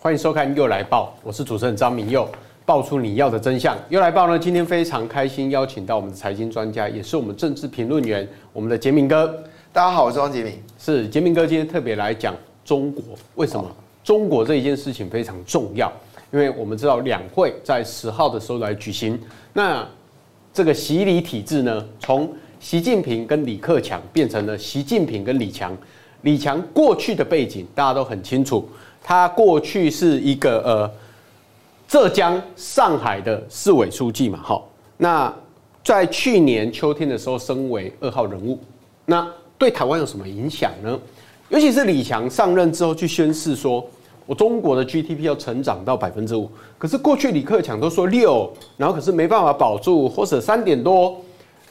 [0.00, 2.26] 欢迎收看《又来报》，我是主持人张明佑，
[2.64, 3.76] 爆出你要的真相。
[3.88, 9.26] 又来报呢，今天非常开心邀请到我们的财经专家，也是我们政治评论员，我们的杰明哥。
[9.72, 10.52] 大家好，我是汪杰明。
[10.78, 12.32] 是杰明哥今天特别来讲
[12.64, 13.02] 中国，
[13.34, 13.68] 为什么？
[14.04, 15.92] 中国这一件事情非常重要，
[16.30, 19.20] 因为我们知道两会在十号的时候来举行，
[19.52, 19.84] 那
[20.52, 25.76] 这个习李体制呢，从习近平跟李克强变成了习近平跟李强。
[26.22, 28.68] 李强过去的背景大家都很清楚，
[29.02, 30.90] 他过去是一个呃
[31.86, 35.34] 浙江、上海的市委书记嘛，好，那
[35.82, 38.58] 在去年秋天的时候升为二号人物，
[39.06, 39.26] 那
[39.56, 40.98] 对台湾有什么影响呢？
[41.48, 43.82] 尤其是李强上任之后去宣示说，
[44.26, 51.16] 我中国的 GDP 要成长到百分之五，可是过去李克强都说六，然后可是没办法保住，或者三点多。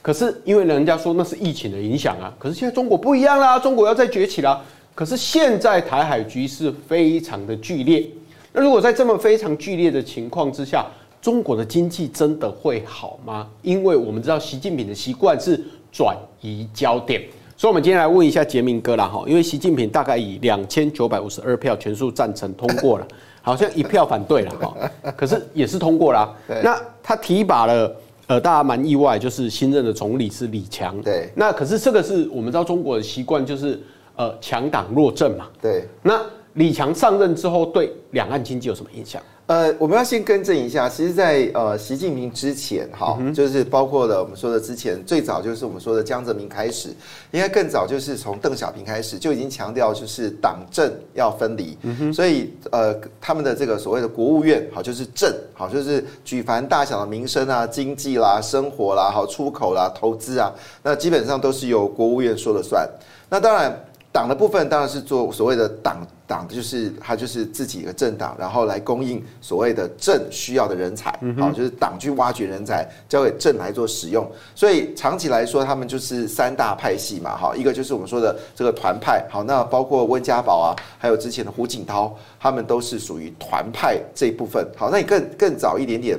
[0.01, 4.59] 可是因为人家说那是疫情的影响啊，可是现在中国不一样啦，中国要再崛起啦。
[4.97, 8.03] 可是现在台海局势非常的剧烈，
[8.51, 10.87] 那如果在这么非常剧烈的情况之下，
[11.21, 13.47] 中国的经济真的会好吗？
[13.61, 17.21] 因为我们知道习近平的习惯是转移焦点，
[17.55, 23.07] 所以我们今天来问一下杰明哥啦哈，因为习近平大概以两千九百五十二票全数赞成通过了，
[23.43, 24.75] 好像一票反对了哈，
[25.15, 26.35] 可是也是通过了。
[26.63, 27.95] 那他提拔了。
[28.25, 31.01] 呃，大家蛮意外，就是新任的总理是李强。
[31.01, 33.81] 对，那可是这个是我们知道中国的习惯，就是
[34.17, 35.47] 呃强党弱政嘛。
[35.61, 36.21] 对，那
[36.53, 39.21] 李强上任之后，对两岸经济有什么影响？
[39.45, 46.89] 呃，我们要先更正一下，其实在，在呃习近平之前，哈、嗯，就是包括了我们说的之前，最早就是我们说的江泽民开始，
[47.31, 62.85] 应该更早就是从邓小平开始就已经强调就是党政要分离，嗯、所以呃他们的这个所谓的国务院，好就是政，好就是举凡大小的民生啊、经济啦、生活啦、好出口啦、投资啊，那基本上都是由国务院说了算。
[63.29, 63.81] 那当然。
[64.17, 74.27] 党的部分当然是做所谓的党党，就是他就是自己的政党，然后来供应所谓的政需要的人才，好，就是党去挖掘人才，交给政来做使用。
[74.55, 84.67] 所以长期来说，他们就是三大派系嘛，哈，一个就是我们说的这个团派，好，那包括温家宝啊，还有之前的胡锦涛，他们都是属于团派这一部分。
[84.75, 86.17] 好，那你更更早一点点。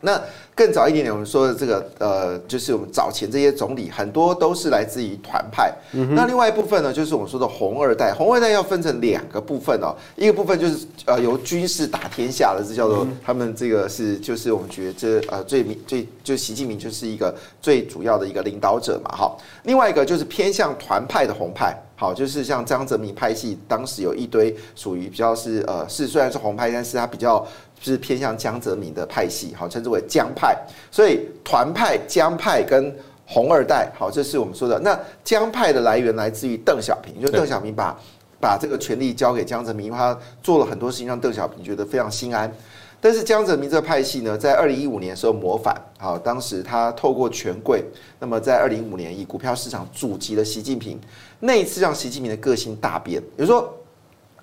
[0.00, 0.22] 那
[0.54, 5.74] 更早一点点，我们说的这个呃，就是我们早前这些总理很多都是来自于团派。
[5.90, 8.12] 那另外一部分呢，就是我们说的红二代。
[8.12, 19.36] 红二代要分成两个部分哦，一个部分就是呃由军事打天下的，这叫做他们这个是就是我们觉得这呃最最就习近平就是一个最主要的一个领导者嘛，哈。
[19.64, 27.44] 另外一个就是偏向团派的红派，好，就是像江泽民派系，当时有一堆属于比较是呃是虽然是红派，但是他比较。
[27.80, 30.56] 是偏向江泽民的派系，好，称之为江派。
[30.90, 32.94] 所以团派、江派跟
[33.26, 34.78] 红二代，好，这是我们说的。
[34.78, 37.98] 那江派的来源来自于邓小平，就邓小平把
[38.40, 42.52] 把这个权力交给江泽民，因为他做了很多事情，让邓小平觉得非常心安。
[43.00, 47.84] 但是江泽民这个派系呢，在二零一五年的时候谋反，好，当时他透过权贵，
[48.18, 50.98] 那么在二零一五年以股票市场阻击了习近平，
[51.38, 53.72] 那一次让习近平的个性大变，比如说。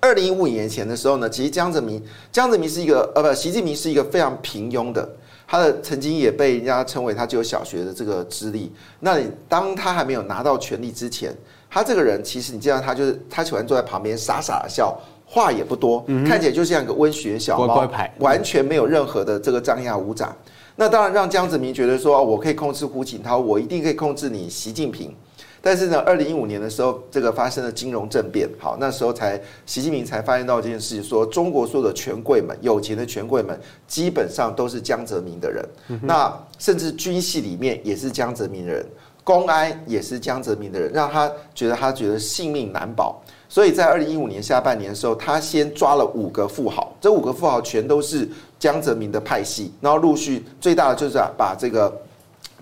[0.04, 5.08] 二零一五年前的时候呢，其实江泽民，江泽民是一个呃不，习近平是一个非常平庸的，
[5.46, 8.70] 他的曾经也被人家称为他只有小学的这个资历。
[9.00, 11.34] 那你当他还没有拿到权力之前，
[11.70, 14.94] 他这个人其实你见到他就是他喜欢坐在旁边傻傻的笑，
[15.24, 20.36] 话也不多，看起来就像一个温学小猫，完全没有任何的这个张牙舞爪。
[20.76, 25.14] 那当然让江泽民觉得说，我可以控制胡锦涛，我一定可以控制你习近平。
[25.64, 33.58] 但是呢，二零一五年的时候，这个发生了金融政变，好，那时候才习近平才发现到这件事情，说中国所有的权贵们，有钱的权贵们，
[33.88, 35.66] 基本上都是江泽民的人，
[36.02, 38.84] 那甚至军系里面也是江泽民的人，
[39.24, 51.90] 公安也是江泽民的人，让他觉得他觉得性命难保，所以在二零一五年下半年的时候，他先抓了五个富豪，这五个富豪全都是江泽民的派系，然后陆续最大的就是把这个。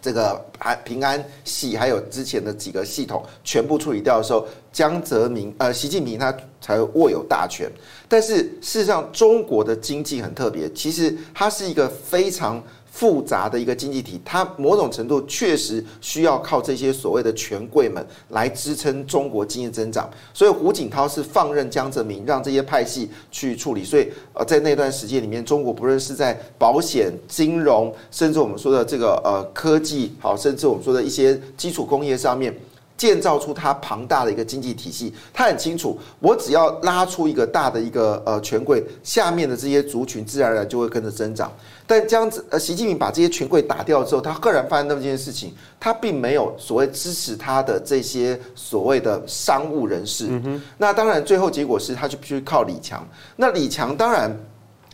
[0.02, 0.44] 这个
[0.84, 7.70] 平安系还有之前的几个系统全部处理掉的时候，江泽民呃习近平他才握有大权。
[8.08, 12.62] 但是事实上，中国的经济很特别，其实它是一个非常。
[12.92, 20.08] 复杂的一个经济体，它某种程度确实需要靠这些所谓的权贵们来支撑中国经济增长。
[20.34, 23.82] 所以胡锦涛是放任江泽民让这些派系去处理。
[23.82, 32.54] 所以呃，在那段时间里面，中国不论是在保险、金融，甚至我们说的这个呃科技，好，甚至我们说的一些基础工业上面，
[33.02, 35.12] 建造出它庞大的一个经济体系。
[35.34, 41.52] 他很清楚，我只要拉出一个大的一个呃权贵，下面的这些族群自然而然就会跟着增长。
[41.84, 50.28] 但这样子，呃，习近平把这些权贵打掉之后，他赫然发现那么一件事情，他并没有所谓支持他的这些所谓的商务人士。
[50.28, 50.62] 嗯。
[50.78, 53.04] 那当然，最后结果是他就必须靠李强。
[53.34, 54.30] 那李强当然。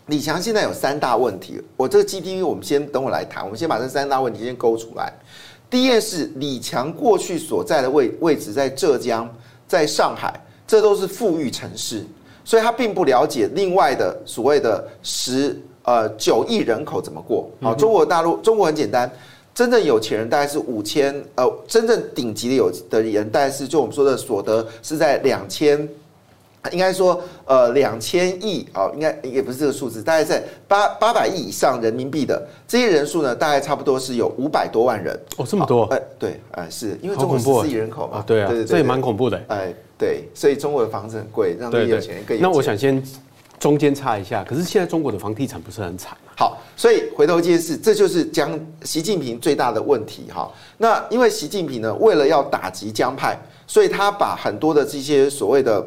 [0.06, 5.12] 李强现在有三大问题，我这个 GDP 我们先等我来谈，我们先把这三大问题先勾出来。
[5.70, 9.28] 第一件事，李强过去所在的位位置在浙江，
[9.66, 10.32] 在上海，
[10.66, 12.04] 这都是富裕城市，
[12.44, 17.50] 所以他并不了解另外的所谓的十呃九亿人口怎么过。
[17.60, 19.10] 好，中国大陆中国很简单，
[19.54, 25.88] 真正有钱人大概是五千，呃，真正顶级的有的人大概是就我们说的所得是在两千。
[26.70, 35.18] 应该说，呃，两千亿啊，应该也不是这个数字，大概在八八百亿以上人民币的这些人数呢，大概差不多是有五百多万人。
[35.36, 35.84] 哦，这么多？
[35.86, 39.40] 哎，对，哎，是因为中国十四亿人口嘛，对啊，这也蛮恐怖的。
[39.48, 42.50] 哎，对，所以中国的房子很贵，让那些有钱人更有钱。
[42.50, 43.02] 那我想先
[43.58, 46.32] 中间插一下，可是现在中国的房地产不是很惨吗？
[46.36, 50.50] 好，所以回头一件事，这就是江习近平最大的问题哈。
[50.76, 53.36] 那因为习近平呢，为了要打击江派，
[53.66, 55.84] 所以他把很多的这些所谓的。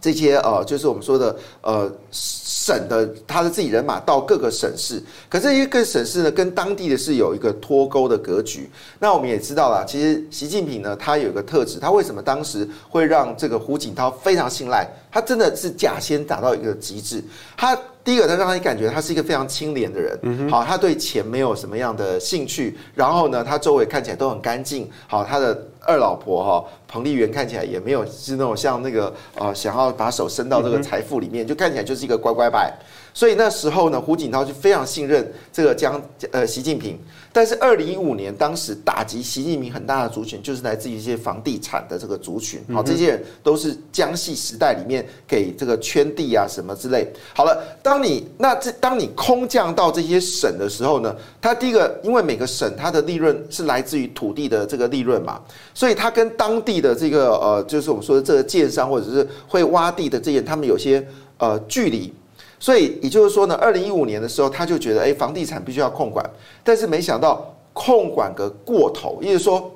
[0.00, 8.70] 这些呃，就是我们说的呃省的他的自己人马到各个省市，可是一个省市呢，跟当地的是有一个脱钩的格局。
[8.98, 14.88] 那我们也知道了，其实习近平呢，他有一个特质，他为什么当时会让这个胡锦涛非常信赖？
[15.12, 17.22] 他真的是假先打到一个极致。
[17.56, 22.78] 他第一个，他让你感觉他是一个非常清廉的人，好，他对钱没有什么样的兴趣。
[22.94, 25.66] 然后呢，他周围看起来都很干净，好，他的。
[25.80, 32.72] 二老婆哈，彭丽媛看起来也没有是那种像那个呃，想要把手伸到这个财富里面，就看起来就是一个乖乖牌。
[33.12, 36.98] 所以那时候呢，胡锦涛就非常信任这个江呃习近平。
[37.32, 42.60] 但是二零一五年，当时打击习近平很大的族群，就是来自于一些房地产的这个族群。
[42.72, 47.06] 好，这些人都是江系时代里面给这个圈地啊什么之类。
[47.32, 55.40] 好了，当你那这当你空降到这些省的时候呢，它第一个，因为每个省它的利润是来自于土地的这个利润嘛，
[55.72, 61.06] 所以它跟当地的这个呃，就是我们说的这个建商或者是会挖地的这些，他们有些
[61.38, 62.12] 呃距离。
[62.60, 66.24] 所以也就是说呢，二零一五年的时候，他就觉得，哎，房地产必须要控管，
[66.62, 69.68] 但是没想到控管个过头，也就是说，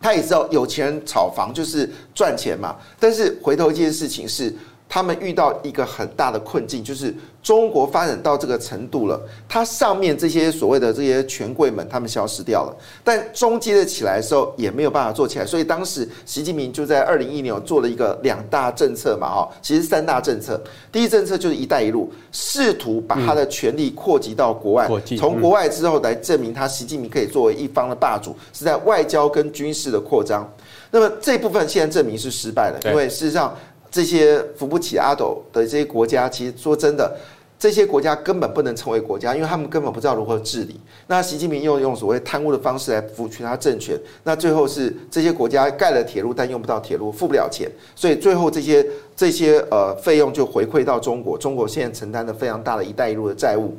[0.00, 4.52] 他也知道有钱人炒房就是赚钱嘛，但是回头一件事情是。
[4.88, 20.60] 他们遇到一个很大的困境，就是中国发展到这个程度了，它上面这些所谓的这些权贵们，他们消失掉了，但中阶的起来的时候也没有办法做起来，所以当时习近平就在二零一六年做了一个两大政策嘛，哈，其实三大政策，
[20.90, 24.88] 第一政策就是“一带一路”，试图把他的权力扩及到国外，
[25.18, 30.48] 从国外之后来证明他习近平可以作为一方的霸主，是在外交跟军事的扩张。
[30.90, 33.54] 那么这部分现在证明是失败了，因为事实上。
[33.96, 37.16] 这些扶不起阿斗的这些国家，其实说真的，
[37.58, 40.78] 这些国家根本不能成为国家，因为他们根本不知道如何治理。
[41.06, 53.74] 那习近平又用所谓贪污的方式来扶持他政权，那最后是这些国家盖了铁路，但用不到铁路，付不了钱，所以最后这些这些呃费用就回馈到中国，中国现在承担了非常大的一带一路的债务。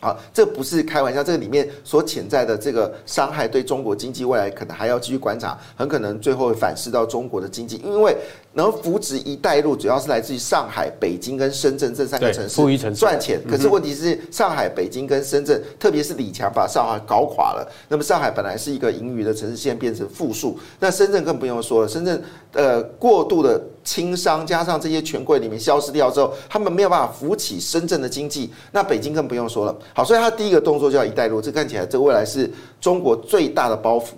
[0.00, 8.16] 好，这不是开玩笑，这个里面所潜在的这个伤害，对中国经济未来可能还要继续观察，很可能最后会反噬到中国的经济，因为
[8.58, 13.40] 能扶植“一带一路”主要是来自于上海、北京跟深圳这三个城市赚钱。
[13.48, 22.22] 可是问题是，上海、北京跟深圳，特别是李强把上海搞垮了，那么上海本来是一个盈余的城市，现在变成负数，那深圳更不用说了，深圳
[22.52, 23.58] 呃过度的。
[23.84, 29.74] 轻商加上这些权贵里面消失掉之后，他们没有办法扶起深圳的经济，那北京更不用说了。
[29.94, 32.50] 好，所以他第一个动作叫“一带一路”，这看起来这未来是
[32.82, 34.08] 中国最大的包袱。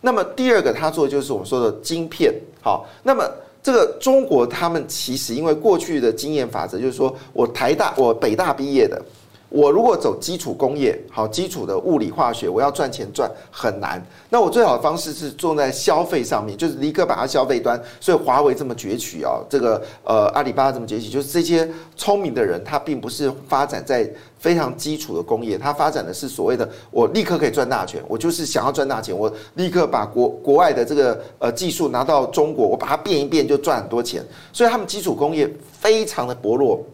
[0.00, 2.32] 那么第二个他做的就是我们说的晶片。
[2.62, 3.28] 好，那么
[3.66, 9.02] 这个中国他们其实因为过去的经验法则，就是说我台大、我北大毕业的。
[9.48, 14.04] 我如果走基础工业，好基础的物理化学，我要赚钱赚很难。
[14.28, 17.80] 那我最好的方式是做在消费上面，就是立刻把它消费端。
[18.00, 28.02] 所以华为这么崛起啊，这个呃阿里巴巴这么崛起，就是这些聪明的人，他并不是发展在非常基础的工业，他发展的是所谓的我立刻可以赚大钱。
[28.08, 34.24] 我就是想要赚大钱，我立刻把国国外的这个呃技术拿到中国，我把它变一变就赚很多钱。
[34.52, 36.84] 所以他们基础工业非常的薄弱，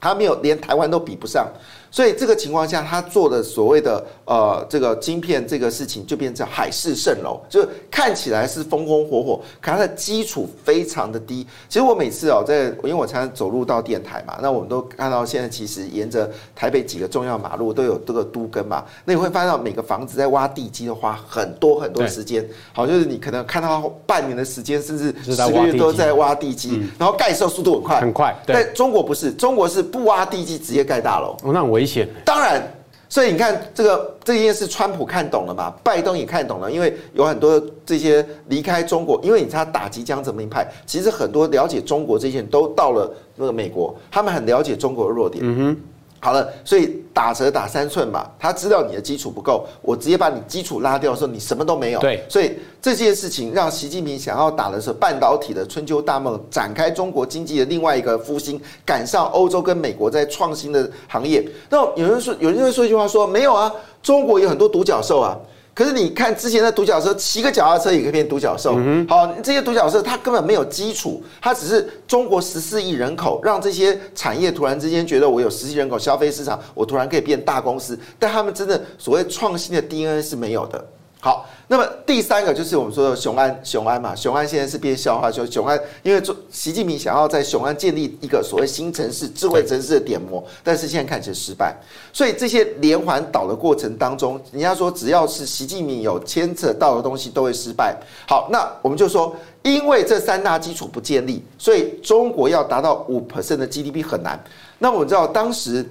[0.00, 1.46] 他没有连台湾都比不上。
[1.90, 11.46] 所以这个情况下，他做的所谓的呃这个晶片这个事情就变成海市蜃楼，就看起来是风风火火，可它的基础非常的低。
[11.68, 22.48] 其实我每次哦，在因为我常常走路到电台嘛，那我们都看到现在其实沿着台北几个重要马路都有这个都根嘛，那你会发现到每个房子在挖地基都花很多很多时间。
[22.72, 28.42] 好，就是你可能看到半年的时间，甚至十个月都在挖地基，然后盖的时候速度很快，很快。
[28.46, 31.36] 但中国不是，中国是不挖地基直接盖大楼。
[31.42, 32.06] 哦，那很危险。
[32.26, 32.62] 当然，
[33.08, 35.72] 所以你看这个这件事，川普看懂了嘛？
[35.82, 45.42] 拜登也看懂了，因为有很多这些离开中国，因为你他打击江泽民派，其实很多了解中国这些人都到了那个美国，他们很了解中国的弱点。
[45.42, 45.76] 嗯哼。
[46.22, 52.00] 好了，所以打折打三寸嘛，他知道你的基础不够，我直接把你基础拉掉的时候，你什么都没有。
[52.00, 61.42] 对，所以这件事情让习近平想要打的是半导体的春秋大梦，展开中国经济的另外一个复兴，赶上欧洲跟美国在创新的行业。
[61.70, 63.72] 那有人说，有人会说一句话说，没有啊，
[64.02, 65.34] 中国有很多独角兽啊。
[65.80, 68.78] 可是你看之前的独角兽，骑个脚踏车也可以变独角兽。
[69.08, 80.86] 好，这些独角兽它根本没有基础，它只是中国十四亿人口让这些产业突然之间觉得我有十亿人口消费市场，我突然可以变大公司，但他们真的所谓创新的 DNA 是没有的。
[81.22, 91.76] 好，那么第三个就是我们说的雄安，雄安嘛，雄安现在是变笑话，就雄安，因为习近平想要在雄安建立一个所谓新城市、智慧城市的点模，但是现在看起来失败，
[92.10, 97.94] 所以这些连环倒的过程当中，人家说只要是习近平有牵扯到的东西都会失败。
[98.26, 104.42] 好，那我们就说，因为这三大基础不建立，所以中国要达到五 percent 的 GDP 很难。
[104.78, 105.86] 那我们知道当时。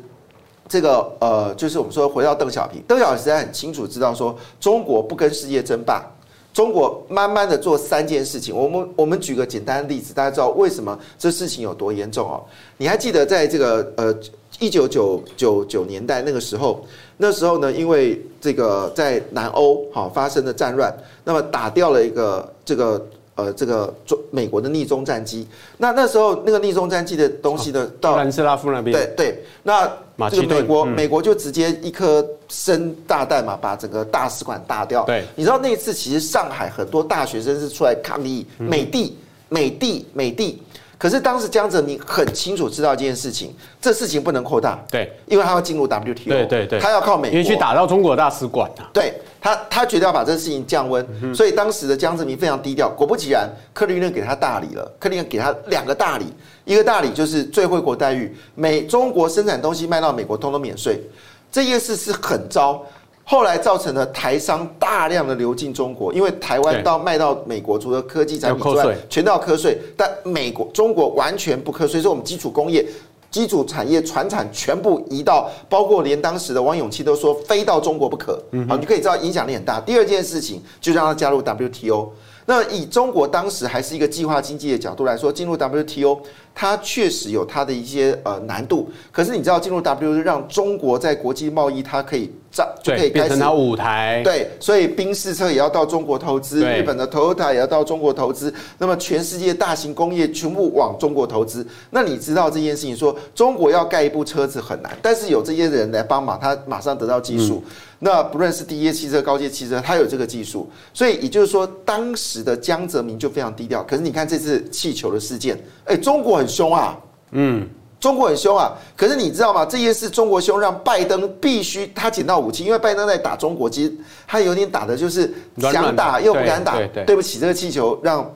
[0.69, 6.05] 这个呃，就是我们说回到邓小平，邓小平实在很清楚知道说，中国不跟世界争霸，
[6.53, 8.55] 中国慢慢的做三件事情。
[8.55, 12.45] 我们我们举个简单的例子，大家知道为什么这事情有多严重哦？
[12.77, 14.15] 你还记得在这个呃
[14.59, 16.85] 一九九九九年代那个时候，
[17.17, 23.03] 那时候呢，因为这个在南欧好发生的战乱，那么打掉了一个这个。
[23.35, 25.47] 呃，这个中美国的逆中战机，
[25.77, 29.89] 那那时候那个逆中战机的东西呢，到南斯拉夫那边，对对，那
[30.27, 35.03] 这个美国美国就直接一颗生大弹嘛，把整个大使馆打掉。
[35.03, 39.15] 对，你知道那一次其实上海很多大学生是出来抗议美帝
[39.49, 40.59] 美帝美帝，
[40.99, 49.11] 可是当时江泽民很清楚知道这件事情，这事情不能扩大，对，因为他要进入 WTO，对对对，他要靠美国，因为去打到中国大使馆啊，对。
[49.41, 52.89] 他他决定要把这个事情降温，所以当时的江泽民非常低调。
[52.89, 54.91] 果不其然，克林顿给他大礼了。
[54.99, 56.25] 克林顿给他两个大礼，
[56.65, 61.01] 一个大礼就是最惠国待遇，美中国生产东西卖到美国通通免税。
[61.49, 62.85] 这件事是很糟，
[63.29, 72.83] 后来造成了台商大量的流进中国，因为台湾到卖到美国，除了科技产品之外，全都要课税，但美国中国完全不课税，所以我们基础工业。
[73.29, 78.41] 基础产业、传产全部移到，包括连当时的王永庆都说非到中国不可。
[78.67, 79.79] 好，你可以知道影响力很大。
[79.79, 82.09] 第二件事情就让他加入 WTO。
[82.47, 86.19] 那以中国当时还是一个计划经济的角度来说，进入 WTO。
[86.55, 101.65] 它确实有它的一些呃难度，可是你知道进入 WTO 让中国在国际贸易它可以这就可以开始舞台，对，所以宾士车也要到中国投资，日本的 Toyota 也要到中国投资，那么全世界大型工业全部往中国投资。
[101.89, 107.63] 那你知道这件事情说中国要盖一部车子很难，但是有这些人来帮忙，他马上得到技术。
[108.01, 113.83] 那不论是低阶汽车、高阶汽车，他有这个技术，所以也就是说当时的江泽民就非常低调。
[113.83, 116.49] 可是你看这次气球的事件，哎，中国很。
[116.49, 116.97] 凶啊，
[117.29, 118.73] 嗯，中国很凶啊。
[118.95, 119.65] 可是你知道吗？
[119.65, 123.93] 这件事中国凶，让拜登必须他捡到武器，因为拜登在打中国，其实
[124.27, 126.79] 他有点打的就是想打又不敢打。
[127.05, 128.33] 对不起，这个气球让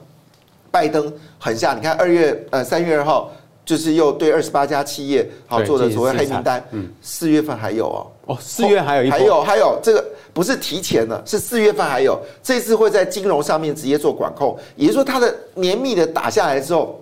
[0.69, 1.73] 拜登很吓。
[1.73, 3.31] 你看二月呃三月二号，
[3.65, 6.63] 就是又对二十八家企业好做的所谓黑名单。
[6.71, 8.07] 嗯，四月份还有哦。
[8.25, 12.19] 哦，四月还有一还有还有这个不是提前了，是四月份还有。
[12.41, 16.99] 这次会在金融上面直接做管控，也就是说，它的绵密的打下来之后。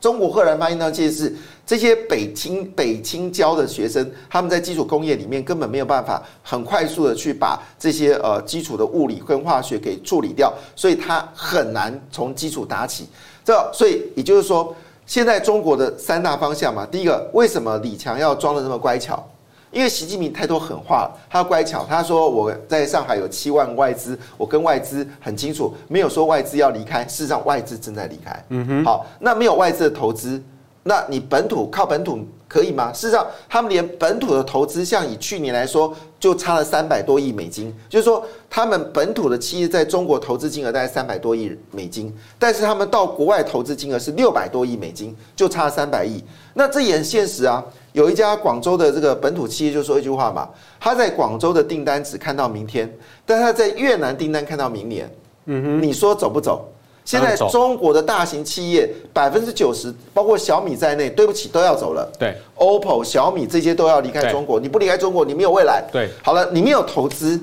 [0.00, 1.34] 中国赫然发现到，这件事，
[1.68, 13.06] 这些北清北清交的学生，他们在基础工业里面根本没有办法很快速的去把这些呃基础的物理跟化学给处理掉，所以他很难从基础打起。
[13.44, 19.22] 这所以也就是说，现在中国的三大方向嘛，第一个，为什么李强要装得这么乖巧？
[19.70, 28.44] 因为习近平太多狠话了，他乖巧，他说我在上海有七万外资，我跟外资很清楚，没有说外资要离开，事实上外资正在离开。
[28.48, 30.42] 嗯哼，好，那没有外资的投资，
[30.88, 32.18] 那你本土靠本土
[32.48, 32.90] 可以吗？
[32.94, 47.62] 事实上，他们连本土的投资，像以去年来说，就差了三百多亿美金，就是说他们本土的企业在中国投资金额大概三百多亿美金，但是他们到国外投资金额是六百多亿美金，就差了三百亿，那这也很现实啊。
[47.92, 50.48] 有一家广州的这个本土企业就说一句话嘛，
[50.80, 52.90] 他在广州的订单只看到明天，
[53.26, 55.10] 但他在越南订单看到明年。
[55.44, 56.66] 嗯哼，你说走不走？
[57.08, 62.06] 现在中国的大型企业百分之九十，包括小米在内，对不起都要走了。
[62.18, 64.60] 对，OPPO、小米这些都要离开中国。
[64.60, 65.82] 你不离开中国，你没有未来。
[65.90, 67.40] 对，好了，你没有投资，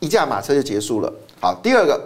[0.00, 1.10] 一架马车就结束了。
[1.40, 1.98] 好，第二个，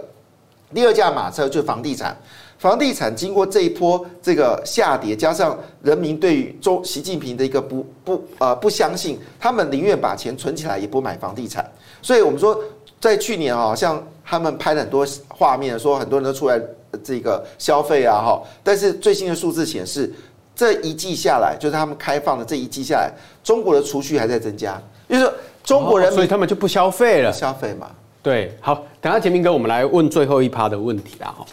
[0.73, 2.17] 第二架马车就是房地产。
[2.57, 11.69] 房地产经过这一波这个下跌，加上人民对于中习近平的一个不不呃不相信，他们宁愿把钱存起来，也不买房地产。
[12.01, 12.57] 所以我们说，
[13.01, 16.59] 在去年啊，像他们拍了很多画面，说很多人都出来。
[17.03, 20.09] 这个消费啊，哈，但是最新的数字显示，
[20.55, 23.11] 这一季下来，就是他们开放的这一季下来，
[23.43, 27.91] 中国的储蓄还在增加，就是说中国人、哦，所以他们就不消费了，消费嘛。
[28.23, 31.45] 对，好，等下杰明哥，我们来问最后一趴的问题啦，哈。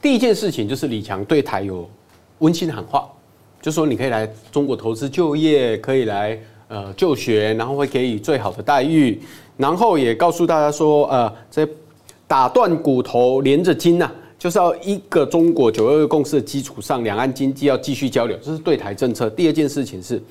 [0.00, 1.86] 第一件事情就是李强对台有
[2.38, 3.06] 温馨喊话，
[3.60, 9.20] 就说你可以来中国投资就业，可以来呃就学，然后会给予最好的待遇，
[9.58, 11.68] 然后也告诉大家说，呃，在
[12.28, 14.12] 打断骨头连着筋呐、啊。
[14.38, 19.28] 就是要一个中国九二二共识的基础上，两岸经济要继续交流，这是对台政策。
[19.28, 20.22] 第二件事情是，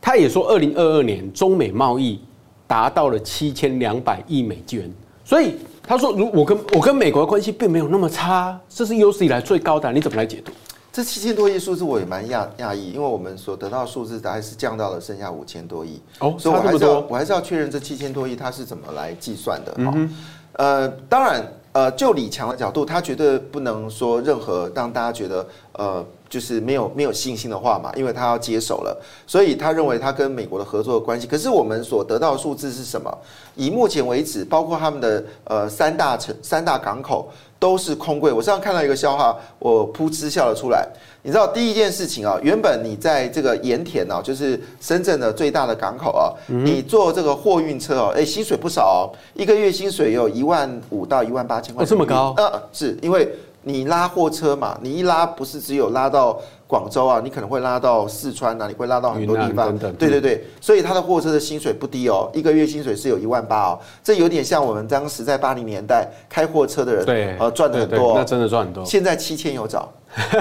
[0.00, 2.20] 他也说，二零二二年中美贸易
[2.68, 4.88] 达到了七千两百亿美元，
[5.24, 10.52] 所以他说，如我跟我跟美国的关系并没有那么差，这是有史以来最高的，你怎么来解读？
[10.92, 20.14] 这七千多亿数字我也蛮讶讶异，因为我们所得到的数字大概是降到了剩下五千多亿哦，所以我还是要我还是要确认这七千多亿它是怎么来计算的哈、嗯。
[20.56, 21.44] 呃，当然。
[21.76, 31.26] 呃，就李强的角度，他绝对不能说任何让大家觉得呃，就是没有没有信心的话嘛，因为他要接手了，所以他认为他跟美国的合作的关系。
[31.26, 33.14] 可是我们所得到的数字是什么？
[33.56, 37.30] 以目前为止，包括他们的呃三大城、三大港口。
[37.58, 38.32] 都是空柜。
[38.32, 40.86] 我上次看到一个笑话，我噗嗤笑了出来。
[41.22, 51.82] 你知道第一件事情啊，原本你在这个盐田啊，就是深圳的最大的港口啊，你坐这个货运车哦，哎，薪水不少哦，一个月薪水有一万五到一万八千块。
[51.82, 52.32] 哦，这么高？
[52.36, 53.28] 呃，是因为
[53.68, 56.40] 你拉货车嘛，你一拉不是只有拉到。
[56.68, 59.78] 广州啊，你可能会拉到四川啊，你会拉到很多地方。
[59.78, 63.78] 对对对，所以他的货车的薪水不低哦，一个月薪水是有一万八哦。
[64.02, 68.14] 这有点像我们当时在八零年代开货车的人，对，呃，赚的很多。
[68.16, 68.84] 那真的赚很多。
[68.84, 69.88] 现在七千有找，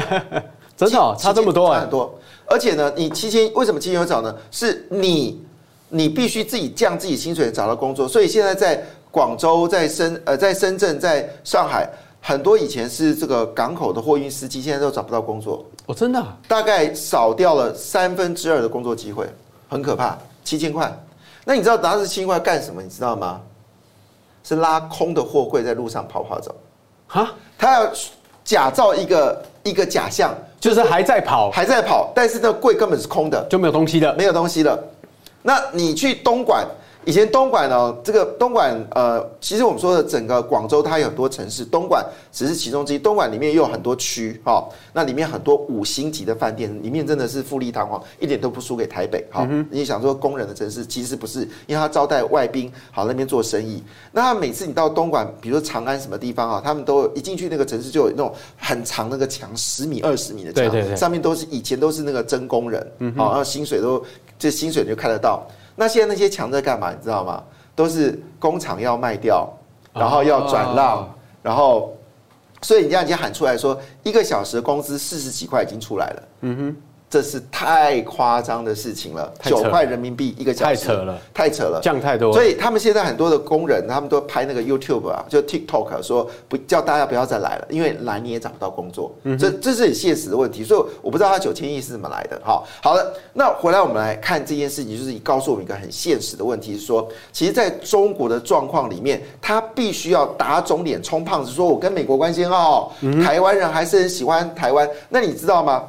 [0.76, 2.12] 真的、哦、差这么多啊，很多。
[2.48, 4.36] 而且呢，你七千为什么七千有找呢？
[4.50, 5.40] 是你
[5.90, 8.08] 你必须自己降自己薪水找到工作。
[8.08, 11.88] 所以现在在广州、在深呃在深圳、在上海，
[12.28, 15.64] 很多以前是这个港口的货运司机，现在都找不到工作。
[15.86, 19.30] 哦，真的、啊，大概少掉了三分之二的工作机会，
[19.70, 20.18] 很可怕。
[20.44, 20.92] 七千块，
[21.44, 22.82] 那你知道拿着七千块干什么？
[22.82, 23.40] 你知道吗？
[24.44, 26.56] 是拉空的货柜在路上跑跑走。
[27.06, 27.92] 哈，他要
[28.44, 34.84] 假造一个一个假象，就是还在跑，还在跑，但是那个柜根本是空的，就没有东西的，没有东西了。
[35.44, 36.66] 那你去东莞。
[37.06, 43.00] 以前东莞呢，这个东莞呃，其实我们说的整个广州它有很多城市，东莞只是其中之一。
[43.00, 49.24] 东莞里面又有很多区哈，那里面很多五星级的饭店，里面真的是富丽堂皇，一点都不输给台北。
[49.30, 53.84] 好，你想说工人的城市，其实不是，因为他招待外宾，好那边做生意。
[54.12, 62.82] 那他每次你到东莞，比如说长安什么地方啊，他们都一进去那个城市就有那种很长那个墙，十米二十米的墙，上面都是以前都是那个真工人，
[63.16, 64.04] 好，然后薪水都
[64.40, 65.46] 这薪水你就看得到。
[65.76, 66.92] 那现在那些强在干嘛？
[66.92, 67.44] 你知道吗？
[67.76, 69.52] 都是工厂要卖掉，
[69.94, 71.94] 然后要转让，然后，
[72.62, 76.24] 所以你这样已经喊出来说，一个小时的工资四十几块已经出来了。
[76.42, 76.76] 嗯哼。
[77.16, 82.34] 这是太夸张的事情了，九块人民币一个小时，太扯了，太扯了，降太多。
[82.34, 89.16] 所以他们现在很多的工人，他们都拍那个 YouTube 啊，就 TikTok 说不叫大家不要再来了，因为来你也找不到工作。
[89.24, 90.62] 嗯，这这是很现实的问题。
[90.66, 92.38] 所以我不知道他九千亿是怎么来的。
[92.44, 104.86] 好，好了，那回来我们来看这件事情，就是你告诉我们一个很现实的问题，是说，其实在中国的状况里面，他必须要打肿脸充胖子，说我跟美国关系很好，台湾人还是很喜欢台湾。
[105.08, 105.82] 那你知道吗？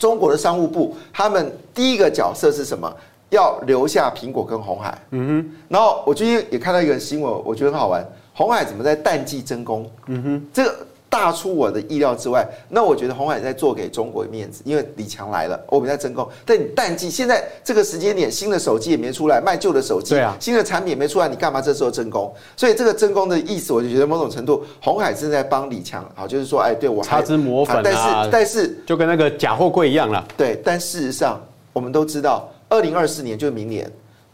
[0.00, 2.92] 中国的商务部，他们第一个角色是什么？
[3.28, 4.98] 要留下苹果跟红海。
[5.10, 5.56] 嗯哼。
[5.68, 8.04] 然后我最近也看到一个新闻，我觉得很好玩。
[8.32, 9.88] 红海怎么在淡季增工？
[10.06, 10.46] 嗯哼。
[10.52, 10.74] 这个。
[11.10, 16.26] 大出我的意料之外，那我觉得红海在做给中国的面子，因为李强来了，我们在争功。
[16.46, 22.32] 但你淡季现在这个时间点，新的手机也没出来，卖旧的手机，对啊，新的产品也没出来，你干嘛这时候争功？
[22.56, 30.24] 所以这个争功的意思，我就觉得某种程度，红海正在帮李强，好，就是说，哎，对我擦脂抹粉啊，但是但是就跟那个假货柜一样了。
[30.36, 33.90] 对，但事实上我们都知道，二零二四年就是明年。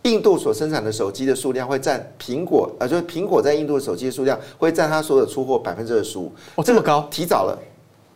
[0.07, 6.33] 印度所生产的手机的数量会占苹果，呃，就是苹果在印度的手机的数量会占它所有的出货百分之二十五。
[6.55, 7.59] 哦，这么高，提早了，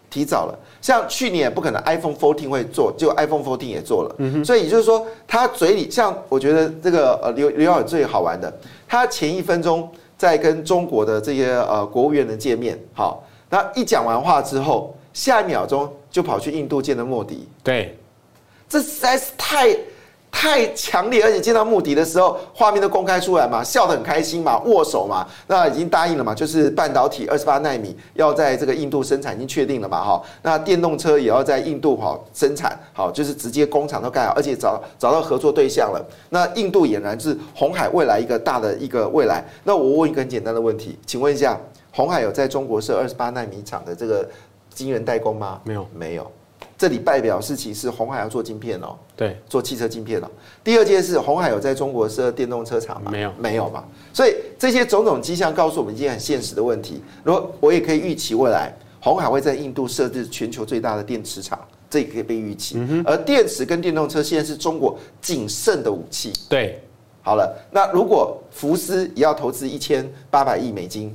[0.08, 0.58] 提早了。
[0.80, 4.14] 像去年也不可能 iPhone 14会做，就 iPhone 14也做了。
[4.18, 4.44] 嗯哼。
[4.44, 8.52] 所以也就是说，他嘴里像我觉得这个呃刘刘耀最好玩的，
[8.88, 17.48] 他前一分钟在跟中国的这些呃国务院的见面，好，那一讲完话之后，下一秒钟就跑去印度见了莫迪。
[17.62, 17.98] 对，
[18.68, 19.76] 这实在是太。
[20.40, 36.02] 太强烈，而且见到穆迪的时候，画面都公开出来嘛，笑得很开心嘛，握手嘛，那已经答应了嘛，就是半导体二十八纳米要在这个印度生产，已经确定了嘛，哈，那电动车也要在印度哈生产，好，就是直接工厂都盖好，而且找找到合作对象了。
[36.30, 39.44] 那印度俨然是红海未来一个大的一个未来。
[39.62, 41.60] 那我问一个很简单的问题，请问一下，
[41.92, 44.26] 红海有在中国设二十八纳米厂的这个
[44.72, 45.60] 晶圆代工吗？
[45.64, 46.32] 没有，没有。
[46.80, 50.26] 这里代表事情是红海要做晶片哦，对，做汽车晶片哦。
[50.64, 53.10] 第二件事，红海有在中国设电动车厂吗？
[53.10, 53.84] 没有，没有嘛。
[54.14, 57.02] 所以这些种种迹象告诉我们一件很现实的问题。
[57.22, 61.58] 如果我也可以预期未来，红海会在印度设置全球最大的电池厂，
[61.90, 62.78] 这也可以被预期。
[63.04, 66.32] 而电池跟电动车现在是中国仅剩的武器。
[66.48, 66.82] 对，
[67.20, 71.14] 好了，那如果福斯也要投资一千八百亿美金。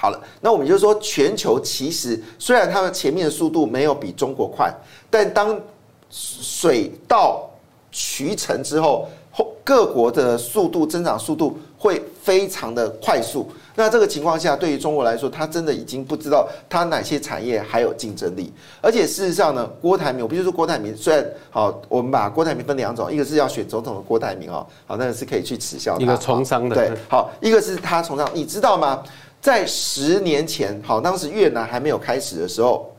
[0.00, 4.72] 好了，那我们就说，全球其实虽然他们前面的速度没有比中国快，
[5.10, 5.60] 但当
[6.08, 7.46] 水到
[7.92, 13.46] 渠成之后，后各国的速度增长速度会非常的快速。
[13.74, 18.50] 那这个情况下，对于中国来说，它真的已经不知道它哪些产业还有竞争力。
[18.80, 29.02] 而且事实上呢，郭台铭，我必须说郭台铭，虽然好，我们把郭台铭分两种，一个是要选总统的郭台铭哦，好，那个是可以去耻笑他，一个从商的，对，好，一个是他从商，你知道吗？
[29.40, 32.94] 在十年前，好，当时越南还没有开始的时候，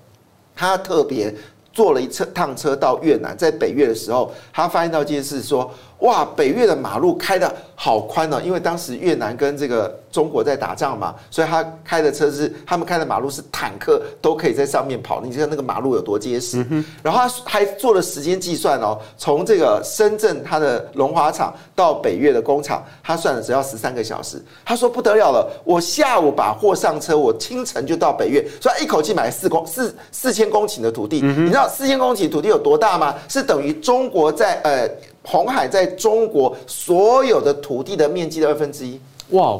[0.56, 1.34] 他特别
[1.72, 5.72] 坐了一车趟车到越南，在北越的时候，他发现到一件事，说。
[6.02, 16.66] 哇，北越的马路开的好宽哦，因为当时越南跟这个中国在打仗嘛，所以他开的车是他们开的马路是坦克都可以在上面跑，你知道那个马路有多结实。
[17.04, 24.44] 然后他还做了时间计算哦，从这个深圳他的龙华厂到北越的工厂，他算了只要十三个小时。
[24.66, 31.22] 他说不得了了，我下午把货上车，我清晨就到北越，所以他一口气买了四公四四千公顷的土地。
[31.22, 33.14] 你知道四千公顷土地有多大吗？
[33.30, 34.90] 是等于中国在呃。
[35.24, 39.60] 鸿海在中国所有的土地的面积的二分之一，哇！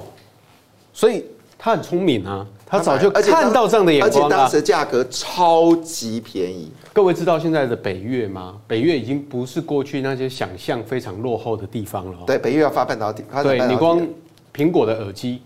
[0.94, 1.26] 所以
[1.58, 6.72] 他很聪明啊，他早就看到这样的眼光，而且当时价格超级便宜。
[6.92, 8.58] 各位知道现在的北越吗？
[8.68, 12.18] 北越已经不是过去那些想象非常落后的地方了。
[12.28, 14.06] 对，北越要发半导体，对，你光
[14.54, 15.42] 苹果的耳机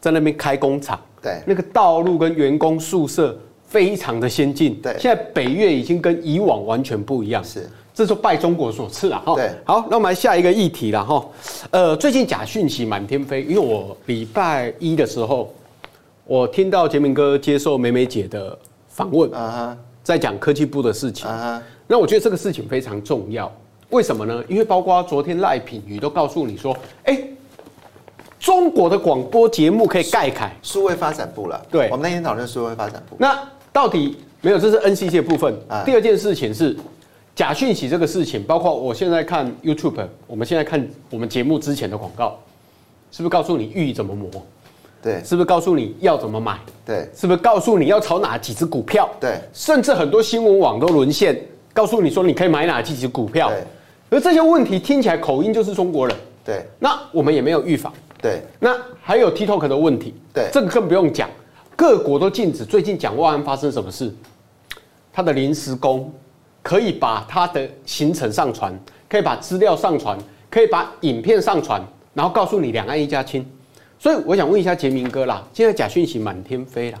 [0.00, 3.38] 在那边开工厂，对，那个道路跟员工宿舍
[3.68, 4.80] 非常的先进。
[4.82, 7.44] 对，现在北越已经跟以往完全不一样。
[7.44, 7.70] 是。
[7.94, 9.20] 这就拜中国所赐了！
[9.20, 11.26] 哈，对，好，那我们来下一个议题了哈。
[11.70, 15.52] 呃，最近假讯息满天飞，因为我礼拜一的时候，
[16.24, 21.62] 我听到杰明哥接受美美姐的访问啊，在讲科技部的事情啊。
[21.86, 23.52] 那我觉得这个事情非常重要，
[23.90, 24.42] 为什么呢？
[24.48, 26.74] 因为包括昨天赖品妤都告诉你说，
[27.04, 27.22] 哎，
[28.40, 31.62] 中国的广播节目可以盖凯数位发展部了。
[31.70, 33.16] 对，我们那天讨论数位发展部。
[33.18, 33.38] 那
[33.70, 34.58] 到底没有？
[34.58, 35.54] 这是 NCC 的部分。
[35.84, 36.74] 第二件事情是。
[37.34, 42.38] 假讯息这个事情，包括我现在看 YouTube，我们现在看我们节目之前的广告，
[43.10, 44.30] 是不是告诉你玉怎么磨？
[45.02, 46.58] 对，是不是告诉你要怎么买？
[46.84, 49.08] 对，是不是告诉你要炒哪几只股票？
[49.18, 51.40] 对，甚至很多新闻网都沦陷，
[51.72, 53.50] 告诉你说你可以买哪几只股票。
[54.10, 56.14] 而这些问题听起来口音就是中国人。
[56.44, 57.90] 对，那我们也没有预防。
[58.20, 60.14] 对，那还有 TikTok 的问题。
[60.34, 61.30] 对，这个更不用讲，
[61.74, 62.62] 各国都禁止。
[62.62, 64.14] 最近讲万安发生什么事？
[65.10, 66.12] 他的临时工。
[66.62, 68.72] 可以把他的行程上传，
[69.08, 70.16] 可以把资料上传，
[70.48, 71.82] 可以把影片上传，
[72.14, 73.44] 然后告诉你两岸一家亲。
[73.98, 76.98] 所以我想问一下杰明哥啦，现在假讯息满天飞了，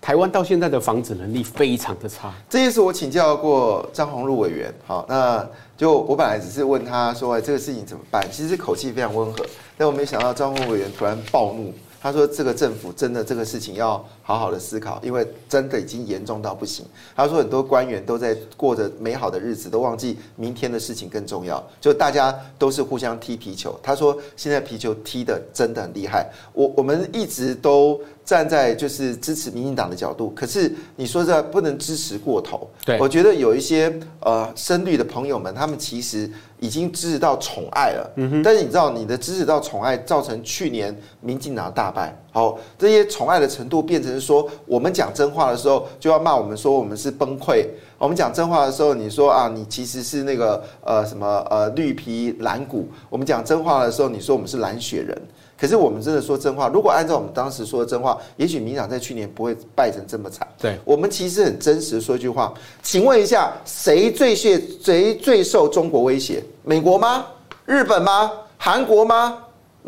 [0.00, 2.32] 台湾到现在的防止能力非常的差。
[2.48, 8.26] 这件事我请教过张宏禄委员，好，那就我本来只是问他说，哎，这个事情怎么办？
[8.30, 9.44] 其实口气非常温和，
[9.76, 11.72] 但我没想到张宏陆委员突然暴怒。
[12.02, 16.84] 他说：“这个政府真的这个事情要好好的思考，因为真的已经严重到不行。”
[17.14, 21.64] 他说：“很多官员都在过着美好的日子，都忘记明天的事情更重要。
[21.80, 26.28] 就大家都是互相踢皮球。”他说：“现在皮球踢的真的很厉害。
[26.52, 32.68] 我我们一直都站在就是支持民进党的角度，可是你说这不能支持过头。
[32.84, 36.30] 对，我觉得有一些呃深绿的朋友们，他们其实。”
[36.62, 38.08] 已经支持到宠爱了，
[38.44, 42.16] 但是你知道你的支持到宠爱，造成去年民进党大败。
[42.32, 47.66] 好，这些宠爱的程度变成说，我们讲真话的时候就要骂我们说我们是崩溃，
[47.98, 52.88] 我们讲真话的时候，你说啊，你其实是那个呃什么呃绿皮蓝骨。
[53.10, 55.16] 我们讲真话的时候，你说我们是蓝血人。
[55.60, 60.44] 可是我们真的说真话，如果按照我们当时说的真话，也许民进党在去年不会败成这么惨。
[60.58, 66.42] 对，我们其实很真实的说一句话，请问一下，谁最谢谁最受中国威胁？
[66.64, 67.26] 美国吗？
[67.64, 68.32] 日本吗？
[68.56, 69.38] 韩国吗？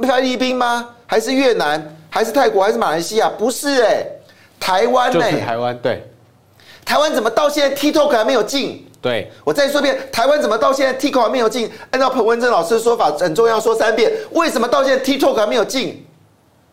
[0.01, 0.91] 菲律宾吗？
[1.07, 1.97] 还是越南？
[2.15, 2.63] 还是泰国？
[2.63, 3.29] 还是马来西亚？
[3.29, 4.07] 不是哎、欸，
[4.61, 5.33] 台湾呢、欸？
[5.33, 6.01] 就是台湾对。
[6.85, 8.87] 台湾怎么到现在 TikTok 还没有进？
[9.03, 11.69] 对，我再说一遍，台湾怎么到现在 TikTok 还没有进？
[11.91, 14.13] 按照彭文正老师的说法，很重要，说三遍。
[14.31, 16.07] 为什么到现在 TikTok 还没有进？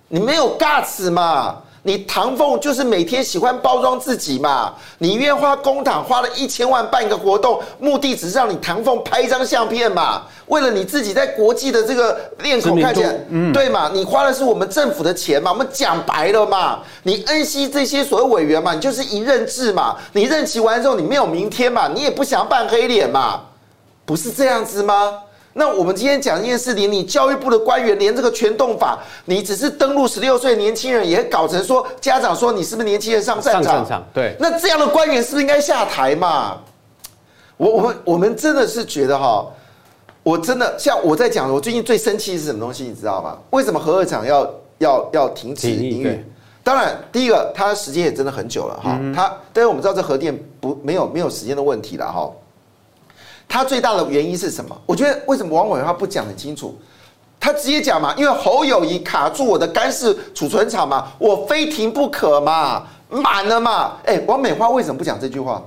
[0.09, 1.63] 你没有 guts 嘛？
[1.83, 4.73] 你唐凤就是每天喜欢包装自己嘛？
[4.99, 10.21] 你愿花公帑花了一千万办一个活动，目的只是让你唐凤拍一张相片嘛？
[10.45, 13.89] 为了你自己在国际的这个面孔看起来，嗯，对嘛？
[13.91, 15.51] 你花的是我们政府的钱嘛？
[15.51, 16.79] 我们讲白了嘛？
[17.01, 18.75] 你恩熙这些所谓委员嘛？
[18.75, 19.97] 你就是一任制嘛？
[20.13, 21.87] 你任期完之后你没有明天嘛？
[21.87, 23.41] 你也不想扮黑脸嘛？
[24.05, 25.13] 不是这样子吗？
[25.53, 33.63] 那我们今天讲一件事情，你教育部的官员连这个全动法，你只是登录十六岁年轻人，也搞成说家长说你是不是年轻人上战场？
[33.63, 34.35] 上战场，对。
[34.39, 36.57] 那这样的官员是不是应该下台嘛？
[37.57, 39.45] 我我们我们真的是觉得哈，
[40.23, 43.37] 我真的像我在讲，我最近最生气是什么东西，你知道吗？
[43.49, 46.25] 为什么核二厂要要要停止营运？
[46.63, 52.31] 当然，第一个它时间也真的很久了哈，它但是我们知道这核电不没有没有时间的问题了哈。
[53.51, 54.73] 他最大的原因是什么？
[54.85, 56.73] 我觉得为什么王伟他不讲很清楚？
[57.37, 63.97] 他直接讲嘛，因为侯友宜卡住我的干式储存厂嘛，我非停不可嘛，满了嘛。
[64.05, 65.61] 哎，王美花为什么不讲这句话？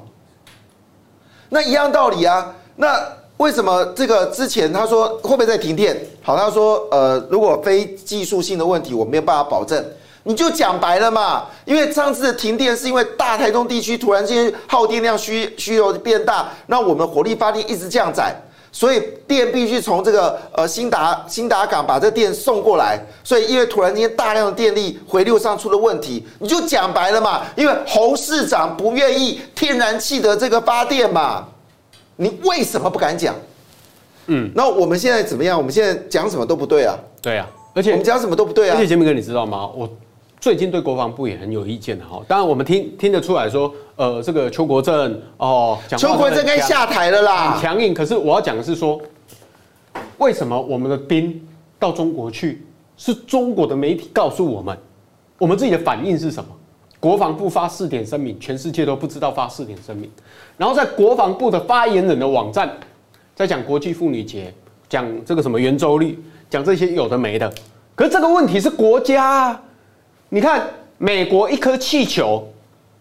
[1.51, 2.55] 那一样道理啊。
[2.77, 2.99] 那
[3.37, 5.95] 为什么这个之前他说会不会再停电？
[6.23, 9.85] 好，他说呃，如果非技术性的问题，我没有办法保证。
[10.27, 18.35] 你就讲白了嘛，因为上次的停电是因为大台东地区突然间耗电量需需求变大，那我们火力发电一直降载，
[18.73, 31.47] 所以电必须从这个呃新达新达港把这电送过来，所以因为突然间大量的电力回流上出了问题，你就讲白了嘛，因为侯市长不愿意天然气的这个发电嘛，
[32.17, 33.35] 你为什么不敢讲？
[34.29, 35.59] 嗯，那我们现在怎么样？
[35.59, 36.99] 我们现在讲什么都不对啊。
[37.21, 38.75] 对啊，而且我们讲什么都不对啊。
[38.75, 39.69] 而且杰明哥，你知道吗？
[39.77, 39.87] 我。
[40.45, 47.95] 最近对国防部也很有意见的哈，当然我们听听得出来说，呃，这个邱国正哦，邱国正该下台了啦，很强硬。
[47.95, 49.01] 可是我要讲的是说，
[50.19, 51.41] 为什么我们的兵
[51.79, 52.63] 到中国去，
[52.99, 54.77] 是中国的媒体告诉我们，
[55.39, 56.51] 我们自己的反应是什么？
[57.01, 60.11] 国防部发四点声明，全世界都不知道发四点声明，
[60.59, 62.71] 然后在国防部的发言人的网站，
[63.35, 64.53] 在讲国际妇女节，
[64.91, 67.51] 讲这个什么圆周率，讲这些有的没的。
[67.95, 69.63] 可是这个问题是国家啊。
[70.35, 70.69] 你看，
[70.99, 72.43] 美国一颗气球，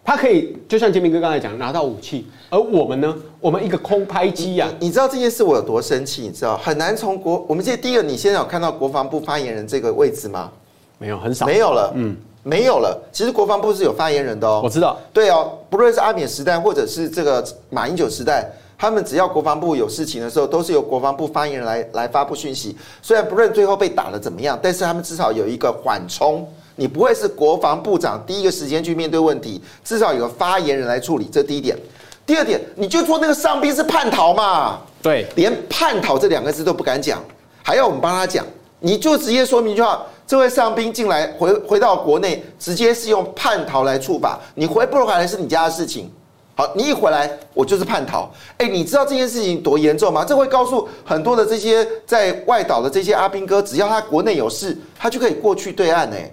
[0.06, 4.70] 它可以就像杰明哥刚才讲，拿到武器，而我们呢，我们一个空拍机呀。
[4.80, 6.22] 你知道这件事我有多生气？
[6.22, 10.52] 你知道很难从国，我们现在第一个，你现在有看到国防部发言人这个位置吗？
[11.00, 11.92] 没有，很少，没有了。
[11.96, 13.02] 嗯，没有了。
[13.12, 14.62] 其实国防部是有发言人的哦。
[14.64, 15.00] 我知道。
[15.12, 22.78] 对哦，不论是阿扁时代，或者是这个马英九时代，他们只要国防部有事情的时候，都是由国防部发言人来来发布讯息。
[23.02, 26.48] 虽然不论最后被打得怎么样，但是他们至少有一个缓冲。
[26.76, 31.78] 你不会是国防部长第一个时间去面对问题，至少有个发言人来处理，这第一点。
[32.26, 34.80] 第二点，你就说那个上兵是叛逃嘛？
[35.02, 37.22] 对，连叛逃这两个字都不敢讲，
[37.62, 38.46] 还要我们帮他讲，
[38.80, 46.10] 你就直接说明一句话：这位上兵进来回回到国内，直接是用叛逃来处罚，你回不回来是你家的事情。
[46.56, 48.32] 好，你一回来，我就是叛逃。
[48.58, 50.24] 哎，你知道这件事情多严重吗？
[50.24, 56.32] 这会告诉很多的这些在外岛的这些阿兵哥，只要他国内有事，他就可以过去对岸哎。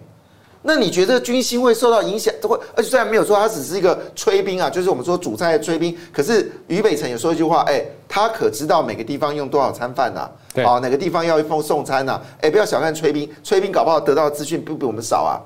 [0.63, 2.33] 那你觉得军心会受到影响？
[2.43, 5.97] 会，而且虽然没有说他只是一个催兵啊，就是我们说主菜的催兵。
[6.13, 10.29] 可是于北辰也说一句话，哎，他可知道每个地方用多少餐饭呐？
[10.53, 12.21] 对，啊，哪个地方要一封送餐呐？
[12.43, 15.41] 哎，不要小看催兵，催兵搞不好得到的资讯不比我们少啊。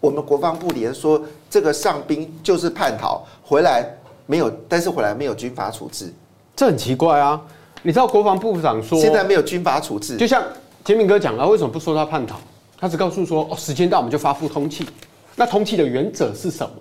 [0.00, 3.84] 我们国防部连说这个上兵就是叛逃回来
[4.24, 6.10] 没有，但是回来没有军法处置，
[6.56, 7.38] 这很奇怪啊。
[7.82, 10.42] 你知道国防部长说现在没有军法处置，就像
[10.82, 12.36] 杰明哥讲了，为什么不说他叛逃？
[12.80, 14.86] 他只告诉说：“哦，时间到，我们就发布通气。
[15.34, 16.74] 那通气的原则是什么？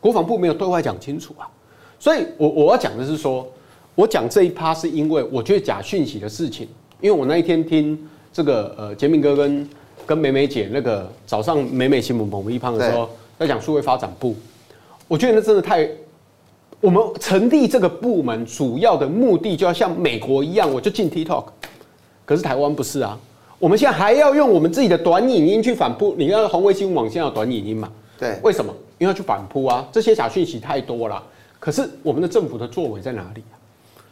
[0.00, 1.48] 国防部没有对外讲清楚啊。
[1.98, 3.46] 所以我，我我要讲的是说，
[3.96, 6.68] 我讲这一趴是因为我觉得假讯息的事情。
[7.00, 7.98] 因为我那一天听
[8.32, 9.68] 这个呃杰明哥跟
[10.06, 14.36] 跟美美姐那个早上美美新闻猛一胖的时候，在讲数位发展部，
[15.08, 15.88] 我觉得那真的太……
[16.80, 21.46] 我们成立这个部门主要的目的就要像美国一样，我就进 TikTok，
[22.24, 23.18] 可是台湾不是啊。”
[23.60, 27.92] 我们现在还要用我们自己的短影音去反扑，你看红卫星网现在有短影音嘛？
[28.18, 28.74] 对，为什么？
[28.96, 29.86] 因为要去反扑啊！
[29.92, 31.22] 这些假讯息太多了。
[31.58, 33.54] 可是我们的政府的作为在哪里啊？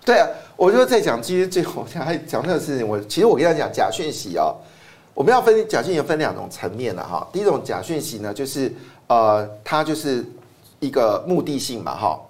[0.05, 2.87] 对啊，我就在讲，其实最后还讲这个事情。
[2.87, 4.53] 我其实我跟他讲假讯息啊，
[5.15, 7.27] 我们要分假讯息分两种层面了哈。
[7.33, 8.71] 第一种假讯息呢，就是
[9.07, 10.23] 呃，它就是
[10.79, 12.21] 一个目的性嘛哈。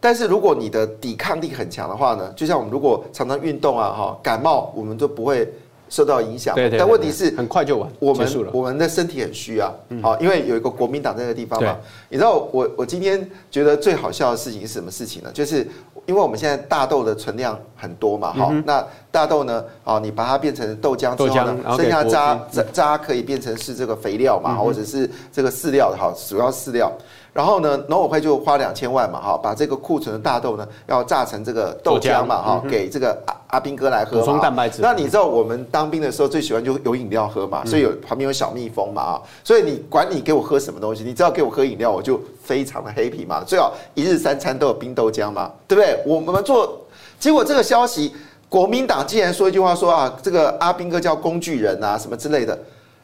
[0.00, 5.48] 但是如果你的抵抗力很强的话呢，就像我们如果常常运动啊哈，感冒我们都不会
[5.88, 6.54] 受到影响。
[6.54, 6.78] 对对。
[6.78, 9.72] 但问题是，很快就完，我们我们的身体很虚啊，
[10.02, 11.76] 好，因为有一个国民党在那个地方嘛。
[12.08, 15.30] 你知道我我今天觉得最好笑的事情是什么事情呢？
[15.32, 15.66] 就是。
[16.06, 26.92] 因为我们现在大豆的存量很多嘛，哈、嗯，那大豆呢，啊，你把它变成豆浆之后呢，剩下渣渣渣可以变成是这个肥料嘛，或者是这个饲料的哈，主要饲料。
[27.36, 34.20] 然后呢，农委会就花两千万嘛，哈，把这个库存的大豆呢，要榨成这个豆浆嘛，哈，给这个阿阿兵哥来喝嘛。
[34.20, 34.80] 补充蛋白质。
[34.80, 43.44] 那你知道我们当兵的时候最喜欢就有饮料喝嘛，所以有旁边有小蜜蜂嘛，啊，所以你管你给我喝什么东西，你只要给我喝饮料，我就非常的 happy 嘛。
[43.46, 46.02] 最好一日三餐都有冰豆浆嘛，对不对？
[46.06, 46.80] 我们做，
[47.20, 48.14] 结果这个消息，
[48.48, 52.58] 国民党竟然说一句话说啊，这个阿兵哥叫工具人啊，什么之类的。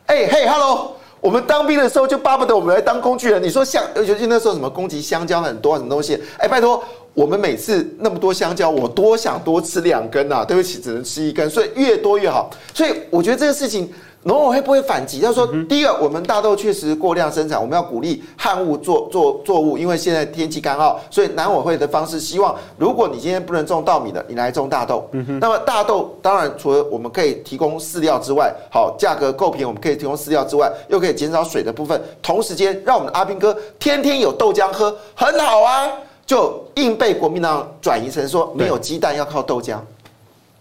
[0.07, 0.97] 哎嘿，hello。
[1.23, 3.41] 我们当兵的时候就巴不得我们来当工具人。
[3.41, 6.21] 你说像，尤其那时候什么攻击香蕉很多什么东西？
[6.37, 6.83] 哎，拜托，
[7.15, 10.45] 我们每次那么多香蕉，我多想多吃两根啊！
[10.45, 12.51] 对不起，只能吃一根，所以越多越好。
[12.75, 13.89] 所以我觉得这个事情。
[14.25, 15.21] 农委会不会反击？
[15.21, 25.09] 他说：“第一个，我们大豆确实过量生产，我们要鼓励旱物作作作物，因为现在天气干燥，所以南委会的方式希望，如果你今天不能种稻米的，你来种大豆。
[25.41, 35.91] 那么大豆当然除了我们可以提供饲料之外，好，价格够便宜，我们可以提供饲料之外，又可以减少水的部分，同时间让我们的阿兵哥天天有豆浆喝，很好啊！
[36.25, 39.79] 就硬被国民党转移成说没有鸡蛋要靠豆浆。”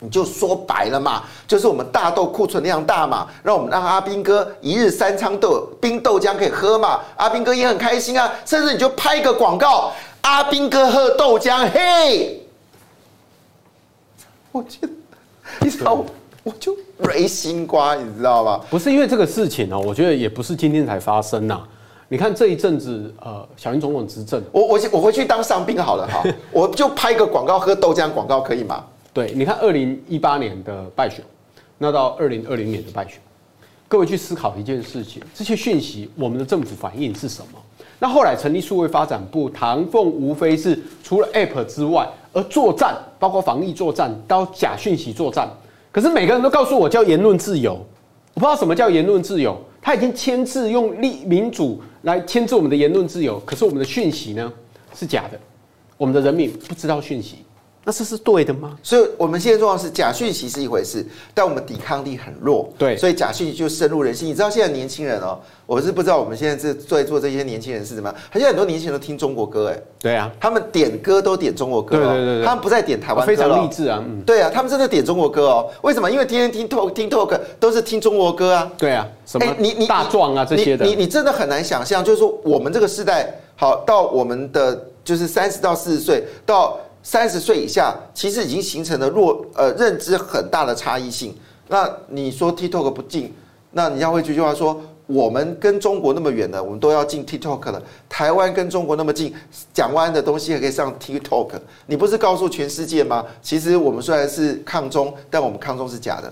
[0.03, 12.41] 你就说白了嘛，就是我们大豆库存量大嘛，让我们让阿兵哥一日三餐豆冰豆浆可以喝嘛，阿兵哥也很开心啊，甚至你就拍一个广告，阿兵哥喝豆浆，嘿，
[14.51, 14.89] 我觉得
[15.59, 16.03] 你知道，
[16.41, 18.59] 我就雷心瓜，你知道吗？
[18.71, 21.61] 不是因为这个事情哦，我觉得也不是今天才发生呐。
[22.07, 28.83] 你看这一阵子，呃，小英总统执政，我我我回去当上兵好了哈，我就拍一个广告喝豆浆广告可以吗？
[29.13, 31.23] 对，你看二零一八年的败选，
[31.77, 33.19] 那到二零二零年的败选，
[33.87, 37.59] 各位去思考一件事情：这些讯息，我们的政府反应是什么？
[37.99, 45.49] 那后来成立数位发展部，唐凤无非是除了 App 之外，而作战，包括防疫作战，到假讯息作战。
[45.91, 47.73] 可是每个人都告诉我叫言论自由，
[48.33, 49.61] 我不知道什么叫言论自由。
[49.81, 54.53] 他已经签字用立民主来签字我们的言论自由，可是我们的讯息呢
[54.95, 55.37] 是假的，
[55.97, 57.39] 我们的人民不知道讯息。
[57.83, 58.77] 那这是对的吗？
[58.83, 62.71] 所以我们现在状况是假讯息是一回事，但我们抵抗力很弱。
[62.77, 64.27] 对，所以假讯息就深入人心。
[64.27, 68.13] 你知道现在年轻人哦，我是不知道我们现在在在座这些年轻人是怎么？
[68.31, 74.03] 而且很多年轻人都听中国歌，哎，对啊，他们点歌都点中国歌，对对对，他们不再点台湾歌，非常励志啊。
[74.07, 75.67] 嗯，对啊，他们真的点中国歌哦。
[75.81, 76.11] 为什么？
[76.11, 78.71] 因为天天听 talk 听 talk 都是听中国歌啊。
[78.77, 86.77] 对啊，什么你你大壮啊这些的，你你真的很难想象，就是说我们这个时代，好到我们的就是三十到四十岁到。
[87.03, 91.35] 三十岁以下，其实已经形成了弱呃认知很大的差异性。
[91.67, 93.33] 那你说 TikTok 不进，
[93.71, 97.81] 那你要会这句话说，我们跟中国那么远的，我们都要进 TikTok 了。
[98.09, 99.33] 台湾跟中国那么近，
[99.73, 101.51] 讲完的东西还可以上 TikTok，
[101.87, 103.25] 你不是告诉全世界吗？
[103.41, 106.31] 其实我们虽然是抗中，但我们抗中是假的。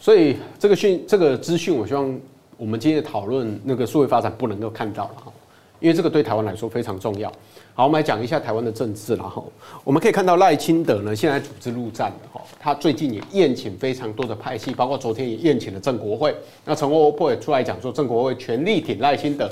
[0.00, 2.20] 所以这个讯这个资讯，我希望
[2.56, 5.32] 我们今天的讨论那个数位发展不能够看到了哈，
[5.80, 7.32] 因为这个对台湾来说非常重要。
[7.78, 9.52] 好，我们来讲一下台湾的政治，然后
[9.84, 16.34] 我们可以看到赖清德呢，现在组织陆战的哈，他最近也宴请非常多的派系，包括昨天也宴请了正国会。
[16.64, 19.48] 那陈欧珀也出来讲说，正国会全力挺赖清德。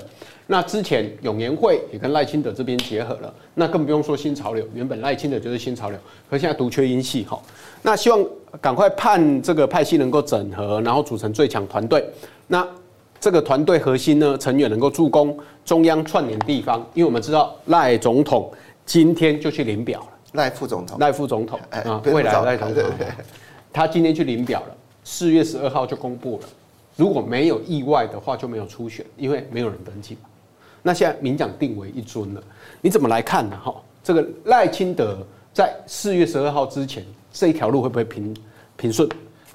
[0.49, 7.41] 那之前永延会也跟赖清德这边结合了，那更不用说新潮流，原本赖清德就是新潮流，可现在独缺英系哈。
[7.81, 8.27] 那希望
[8.61, 12.05] 赶快盼这个派系能够整合，然后组成最强团队。
[12.49, 12.67] 那
[13.19, 18.53] 这个团队核心呢，成员能够助攻中央串联地方，因为我们知道赖总统
[18.85, 22.85] 今天就去领表了，赖副总统，赖副总统啊，未来赖总统，
[23.73, 26.47] 他今天去领表了，四月十二号就公布了，
[26.95, 30.29] 如果没有意外的话，就没有初选，因为没有人登记嘛。
[30.83, 32.43] 那现在民进党定为一尊了，
[32.81, 33.59] 你怎么来看呢？
[33.65, 33.75] 哈，
[34.05, 35.19] 这个赖清德
[35.53, 38.37] 在四月十二号之前这一条路会不会平
[38.77, 39.09] 平顺？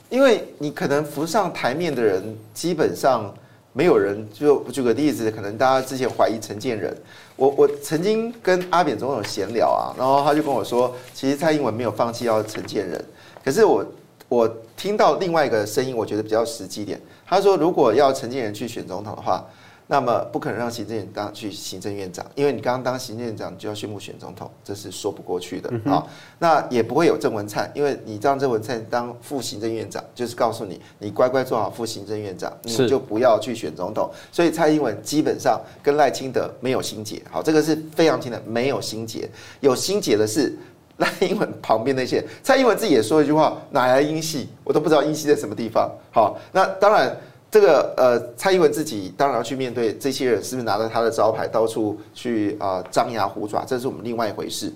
[0.10, 2.22] 因为你可能浮上台面的人
[2.54, 3.34] 基本上。
[3.74, 6.96] 没有人，就举个例子，可能大家之前怀疑陈建仁，
[7.36, 13.04] 我我曾经跟阿扁总统闲聊啊，然后他就跟我说，其实蔡英文没有放弃要陈建仁，
[13.46, 13.86] 可是我
[14.28, 19.46] 我听到另外一个声音，我觉得比较实际点，他说如果要陈建仁去选总统的话，
[19.92, 26.04] 那么不可能让行政院当去行政院长，因为你刚刚当行政院长就要宣布选总统，这是说不过去的啊、嗯。
[26.40, 34.10] 那也不会有郑文灿，因为你让郑文灿当副行政院长，就是告诉你，你乖乖做好副行政院长，你就不要去选总统。
[34.32, 39.30] 所以蔡英文基本上跟赖清德没有心结，好，这个是非常清的，没有心结。
[39.60, 40.58] 有心结的是
[41.00, 44.48] 赖英文旁边那些，蔡英文自己也说一句话：哪来英系？
[44.64, 45.92] 我都不知道英系在什么地方。
[46.12, 47.14] 好，那当然。
[47.52, 54.74] 这个呃，蔡英文自己当然要去面对这些人是不是拿着他的招牌到处去啊、张牙舞爪，这是我们另外一回事。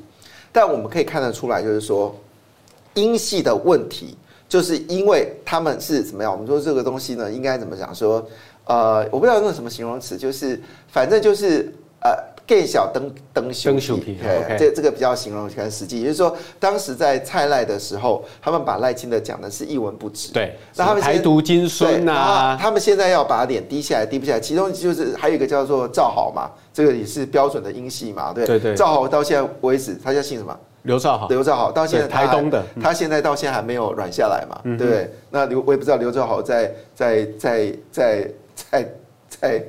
[0.51, 2.13] 但我们可以看得出来，就是说，
[2.95, 4.17] 英系的问题，
[4.49, 6.29] 就是因为他们是怎么样？
[6.29, 7.95] 我们说这个东西呢，应该怎么讲？
[7.95, 8.27] 说
[8.65, 12.34] 呃，我不知道用什么形容词，就是反正就是呃。
[12.47, 14.19] 更小灯灯修皮，
[14.57, 20.31] 这这个比较形容很实际，也就是说，当时在蔡赖的时候，他们把赖清德讲的是一文不值。
[20.31, 24.39] 对，那他们台独金孙呐，他们现在要把脸低下来，低不下来。
[24.39, 28.75] 其中就是还有一个叫做赵豪嘛，这个也是标准的英系嘛，对对对。
[28.75, 30.55] 赵豪到现在为止，他叫姓什么？
[30.83, 31.27] 刘兆豪。
[31.29, 35.11] 刘兆豪到现在台东的，他现在到现在还没有软下来嘛，对不对？
[35.31, 38.31] 那刘我也不知道刘兆豪在在在在
[38.71, 38.93] 在
[39.27, 39.63] 在。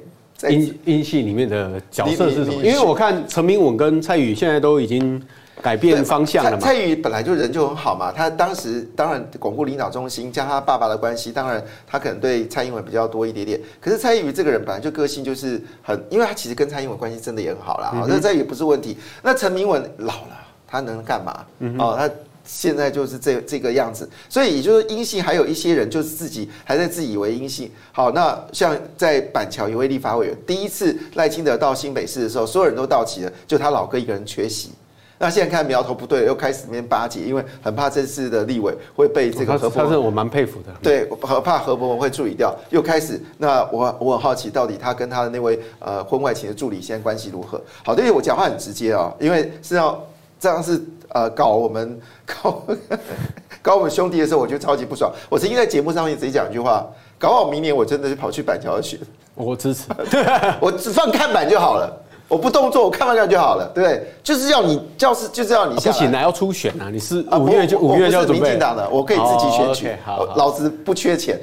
[0.49, 2.63] 英英系里面的角色是什么？
[2.63, 5.21] 因为我看陈明文跟蔡宇现在都已经
[5.63, 6.59] 改变方向了嘛。
[6.59, 13.61] 蔡宇本来就人就很好嘛，他当时当然巩固领导中心，加他爸爸的关系，当然他可能对蔡英文比较多一点点。
[13.81, 18.05] 可是蔡宇这个人本来就个性就是很，因为他其实跟蔡英文关系真的也很好啦。
[18.07, 18.99] 那蔡宇不是问题。
[19.23, 20.37] 那陈明文老了，
[20.69, 21.45] 他能干嘛？
[21.79, 22.11] 哦，他。
[22.47, 27.71] 现在就是这这个样子，所以也就是阴性还有一些人就是自己还在自以为阴性。
[27.91, 34.71] 好，那像在板桥有位立法委员，第一次赖清德到新北市的时候，所有人都到齐了，就他老哥一个人缺席。
[35.19, 40.73] 那现在看苗头不对，又开始那边巴结，因为很怕这次的立委会被这个何伯文，他是我蛮佩服的。
[40.83, 43.21] 对，很怕何伯文会处理掉，又开始。
[43.39, 47.61] 那我我很好奇，到底他跟他的那位呃婚外情的助理现在关系如何？
[47.83, 50.01] 好，对，我讲话很直接啊，因为是要
[50.39, 50.81] 这样是。
[51.09, 52.63] 呃，搞我们 搞
[53.63, 55.13] 搞我们兄弟的时候，我就超级不爽。
[55.29, 56.87] 我曾经在节目上面直接讲一句话：
[57.19, 59.01] 搞好明年我真的是跑去板桥去。
[59.35, 59.85] 我支持，
[60.61, 61.93] 我只放看板就好了，
[62.27, 64.07] 我不动作，我看板看就好了，对不对？
[64.23, 65.75] 就是要你，就是就是要你。
[65.75, 66.89] 不行啊，要初选啊！
[66.91, 68.41] 你是五月就五月就准备。
[68.41, 69.97] 民进党的，我可以自己选举，
[70.37, 71.39] 老子不缺钱，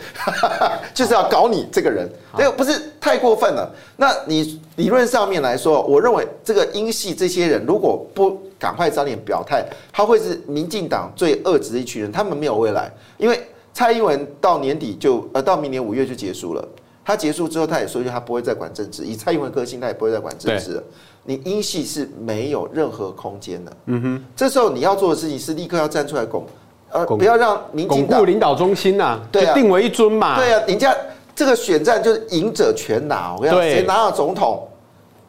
[0.93, 3.72] 就是要搞你这个人，这个不是太过分了。
[3.95, 8.41] 那你理论上面来说，我认为这个英系这些人如果不。
[8.64, 9.61] 赶快早点表态，
[9.91, 12.89] 他会是民进党最恶质的一群人，他们没有未来。
[13.18, 13.38] 因为
[13.74, 16.66] 蔡英文到年底就呃到明年五月就结束了，
[17.03, 20.84] 他结束之后他也说句他不会再管政治，以蔡英文个性他也不会再管政治了。
[21.24, 23.74] 你英系是没有任何空间的。
[23.88, 26.45] 嗯哼，这时候你要做的事情是立刻要站出来拱，
[26.89, 30.38] 呃，不要让民进党巩固领导中心呐，对啊，定为一尊嘛。
[30.38, 30.95] 对啊，人家
[31.36, 34.66] 这个选战就是赢者全拿，我跟你讲，谁拿到总统，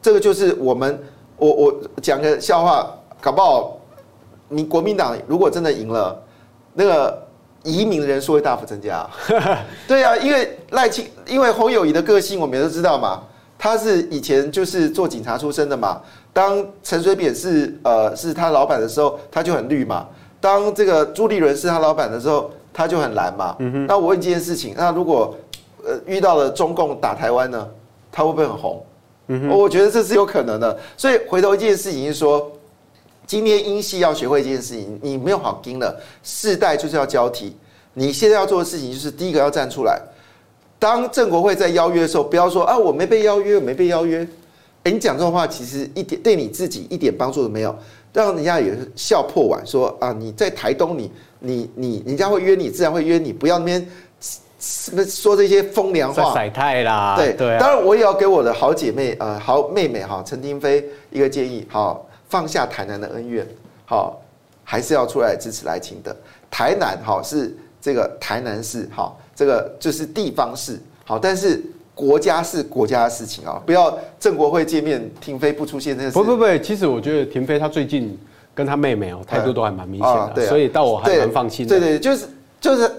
[0.01, 0.97] 这个就是我们
[1.35, 2.89] 我我讲个笑话。
[3.25, 3.75] 搞不好，
[4.49, 6.15] 你国民党如果真的赢了，
[6.75, 7.27] 那个
[7.63, 9.03] 移民的人数会大幅增加。
[9.87, 13.23] 对啊，因为赖清，因为侯友谊的个性我们也都知道嘛，
[13.57, 15.99] 他是以前就是做警察出身的嘛。
[16.31, 20.05] 当陈水扁是呃是他老板的时候，他就很绿嘛。
[20.39, 23.55] 当这个朱立伦是他老板的时候，他就很蓝嘛。
[23.87, 25.35] 那我问这件事情，那如果
[25.83, 27.67] 呃遇到了中共打台湾呢，
[28.11, 28.85] 他会不会很红？
[29.49, 30.77] 我觉得这是有可能的。
[30.95, 32.51] 所以回头一件事情是说。
[33.27, 37.55] 今天英系要学会一件事情，你没有好盯了，世代就是要交替。
[37.93, 39.99] 你现在要做的事情就是第一个要站出来。
[40.77, 44.27] 当正国会在邀约的时候，不要说啊，我没被邀约，我没被邀约。
[44.83, 47.75] 哎，你讲这种话，其实一点对你自己一点帮助都没有，
[48.13, 51.09] 让人家也是笑破碗，说啊，你在台东你，
[51.39, 53.87] 你你你，人家会约你，自然会约你，不要那边
[54.59, 57.15] 什么说这些风凉话，晒太啦。
[57.17, 62.04] 对对，当然我也要给我的好姐妹呃好妹妹哈陈亭妃一个建议，好。
[62.29, 63.45] 放下台南的恩怨，
[63.85, 64.21] 好，
[64.63, 66.15] 还是要出来支持赖清德。
[66.49, 71.61] 台南好是这个台南市，好，这个就是地方市，好，但是
[71.93, 76.11] 国家是国家的事情啊，不要正国会见面，停飞不出现这个。
[76.11, 78.17] 不不不，其实我觉得停飞他最近
[78.53, 81.79] 跟他妹妹哦态度都还蛮明显的，所以到我还蛮放心的。
[81.79, 82.27] 对对，就是
[82.59, 82.91] 就是。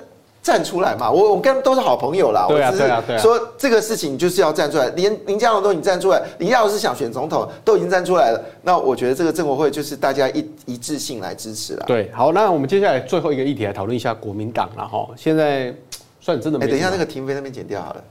[0.46, 1.10] 站出来嘛！
[1.10, 2.46] 我我跟他们都是好朋友啦。
[2.48, 3.18] 对啊，对啊，对啊。
[3.18, 8.40] 说这个事情就是要站出来，连林佳龙都已经站出来，林佳龙是想选总统，都已经站出来了。
[8.62, 11.84] 那我觉得这个政国会就是大家一一致性来支持了。
[11.88, 15.08] 对，好，那我们接下来最后一个议题来讨论一下国民党了哈。
[15.16, 15.74] 现在
[16.20, 16.68] 算真的没。
[16.68, 18.04] 等一下那个停飞那边剪掉好了。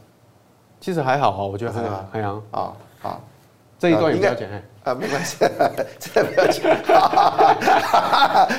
[0.82, 2.06] 其实还好哈，我觉得还好。
[2.12, 3.22] 还好啊，好，
[3.80, 4.50] 这一段也不要剪。
[4.86, 5.36] 啊，没关系，
[6.00, 6.62] 真的不要紧。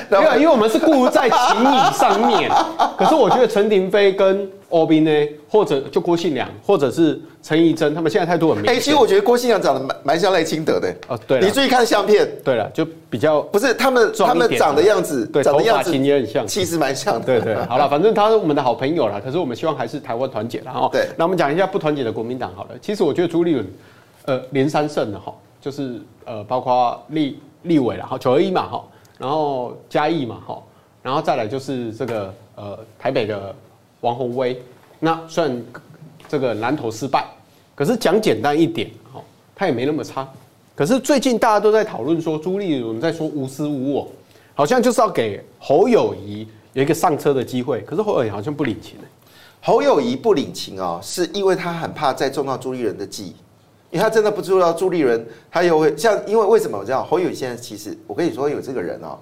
[0.09, 2.51] 没有， 因为我们是顾在情谊上面。
[2.97, 5.11] 可是我觉得陈廷妃跟欧宾呢，
[5.49, 8.73] 或者就郭信良，或者是陈怡贞，他们现在态度很明显。
[8.73, 10.93] 哎、欸，其实我觉得郭信良长得蛮蛮像赖清德的。
[11.07, 12.27] 哦，对，你注意看相片。
[12.43, 17.25] 对了，就比较不是他们他们长的样子，对，长的样子头发型也很像，气势蛮像的。
[17.25, 19.21] 对对，好了，反正他是我们的好朋友了。
[19.21, 20.89] 可是我们希望还是台湾团结了哈。
[20.91, 22.71] 对，那我们讲一下不团结的国民党好了。
[22.81, 23.65] 其实我觉得朱立伦，
[24.25, 25.33] 呃，连三胜的哈，
[25.67, 28.83] 就是呃，包括立立委了哈，九二一嘛哈，
[29.17, 30.63] 然后嘉义嘛哈，
[31.03, 33.53] 然后再来就是这个呃台北的
[33.99, 34.57] 王鸿威。
[34.97, 35.61] 那虽然
[36.25, 37.25] 这个南投失败，
[37.75, 39.21] 可是讲简单一点，哦，
[39.53, 40.25] 他也没那么差。
[40.73, 44.07] 可是最近大家都在讨论说，朱立伦在说无私无我，
[44.53, 47.81] 好像就是要给侯友谊有一个上车的机会。
[47.81, 48.95] 可是侯友谊好像不领情。
[49.61, 53.35] 侯友谊不领情啊，是因为他很怕再中到朱立伦的计，
[53.89, 59.17] 因为他真的不知道朱立伦，他又会像，因为为什么我知道侯友宜现在其实，我跟你说有这个人哦，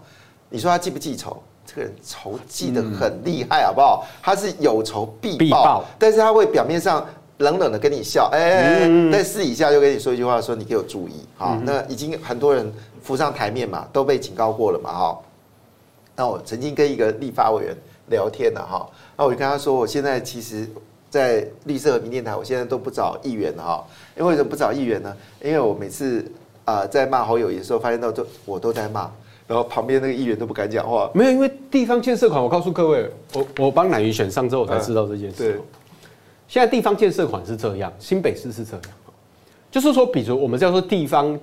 [0.49, 1.41] 你说他记不记仇？
[1.67, 4.05] 这个人仇记得很厉害，好不好？
[4.21, 7.03] 他是有仇必报，但是他会表面上
[7.39, 11.59] 冷冷的跟你笑，哎，但私底下就跟你说一句话，说你给我注意哈。
[11.63, 15.19] 那已经很多人浮上台面嘛，都被警告过了嘛，哈。
[16.15, 17.75] 那我曾经跟一个立法委员
[18.09, 18.87] 聊天了哈，
[19.17, 20.69] 那我就跟他说，我现在其实，
[21.09, 23.87] 在绿色和平电台，我现在都不找议员了哈。
[24.17, 25.15] 因为为什么不找议员呢？
[25.43, 26.25] 因为我每次
[26.63, 29.11] 啊在骂侯友宜的时候，发现到都我都在骂。
[29.47, 35.37] 然后旁边那个议员都不敢讲话，没有，因为地方建设款，我告诉各位，我我帮乃瑜选上之后，我才知道这件事。
[35.37, 35.61] 对，
[36.47, 38.81] 现在地方建设款是这样，新北市是这样，
[39.69, 41.39] 就是说，比如我们叫做地方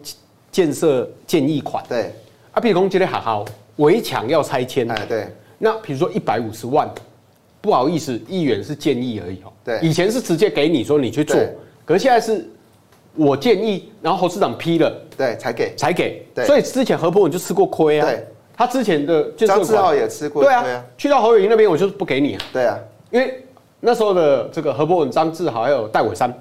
[0.51, 2.13] 建设建议款，对，
[2.51, 3.45] 啊，比如说今天好好
[3.77, 6.91] 围墙要拆迁，哎，对，那比如说一百五十万，
[7.63, 11.41] 不好意思，议员是建议而已哦，对，以前是直接给你说你去做，
[11.87, 12.47] 可是现在是。
[13.15, 18.25] 我建议，然后侯市长批了，对，才给，才给，对，所以之前何博文就吃过亏啊，对，
[18.57, 22.79] 他之前的张志豪也吃过，对啊，去到侯友宜那边，我就是不给你啊，对啊，
[23.11, 23.45] 因为
[23.81, 26.33] 那时候的这个何博文、张志豪还有戴伟山，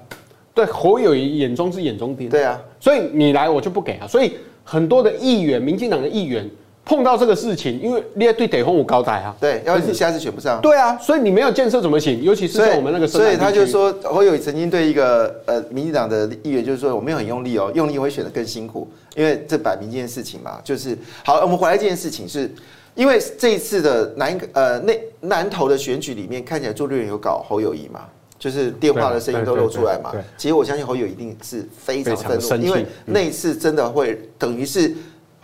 [0.54, 6.50] 对侯友宜眼中是眼中钉，对啊，所以你来我就不给啊，所以很多的议员，民进党的议员。
[6.84, 12.20] 碰到这个事情，因为你要对得风有高台啊，对，要是你下次选不上，对啊，所以你没有建设怎么行？
[12.22, 22.50] 尤其是在我们那个，所以他就说，侯友宜曾经对一个呃民进党的议员就是说，我没有很用力哦，用力会选得更辛苦，因为这摆明这件事情嘛，就是好，我们回来这件事情是，
[22.96, 28.00] 因为这一次的南呃那南投的选举里面，看起来朱立伦有搞侯友宜嘛，
[28.40, 34.92] 就是电话的声音都露出来嘛，其实我相信侯友宜一定是非常愤怒，因为那一次真的会等于是。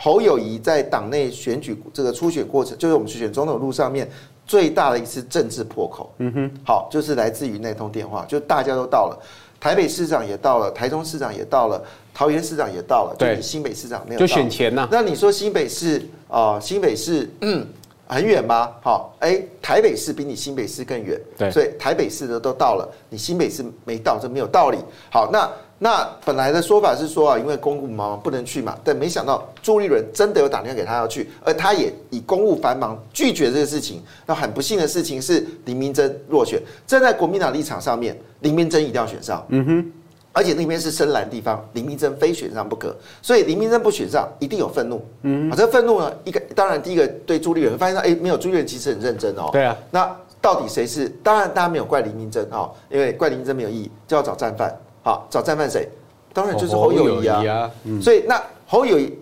[0.00, 4.08] 侯友谊在党内选举这个初选过程，就是我们去选总统路上面
[4.46, 6.14] 最大的一次政治破口。
[6.18, 9.18] 嗯哼，好，就是来自于那通电话，就大家都到了，
[9.58, 11.82] 台北市长也到了，台中市长也到了，
[12.14, 14.24] 桃园市长也到了，就你新北市长没有到。
[14.24, 14.88] 就选前呐。
[14.88, 17.66] 那你说新北市啊，新北市嗯
[18.06, 18.70] 很远吗？
[18.80, 24.78] 好，哎，台北市比你新北市更远，对，所以台北市的都到了，你新北市没到，这没有道理。
[25.10, 25.50] 好，那。
[25.80, 34.02] 那本来的说法是说啊，因为公务忙不能去嘛，但没想到朱立伦真的有打电话给他要去，而他也以公务繁忙拒绝这个事情。
[34.26, 39.46] 那很不幸的事情是林明珍落选，站在国民党立场上面，林明珍一定要选上。
[39.50, 39.92] 嗯哼，
[40.32, 45.00] 而且那边是深蓝地方，林明珍非选上不可，所以林明珍不选上一定有愤怒。
[45.22, 49.50] 嗯，啊，这愤怒呢，一个当然第一个对朱立伦，发现到哎，没有朱立伦其实很认真哦。
[49.52, 51.08] 对啊，那到底谁是？
[51.22, 54.76] 当然大家没有怪林明珍哦，因为怪林明珍没有意义，就要找战犯。
[55.08, 55.88] 好，找战犯谁？
[56.34, 57.70] 当然就是侯友宜啊。
[58.02, 59.18] 所以那侯友宜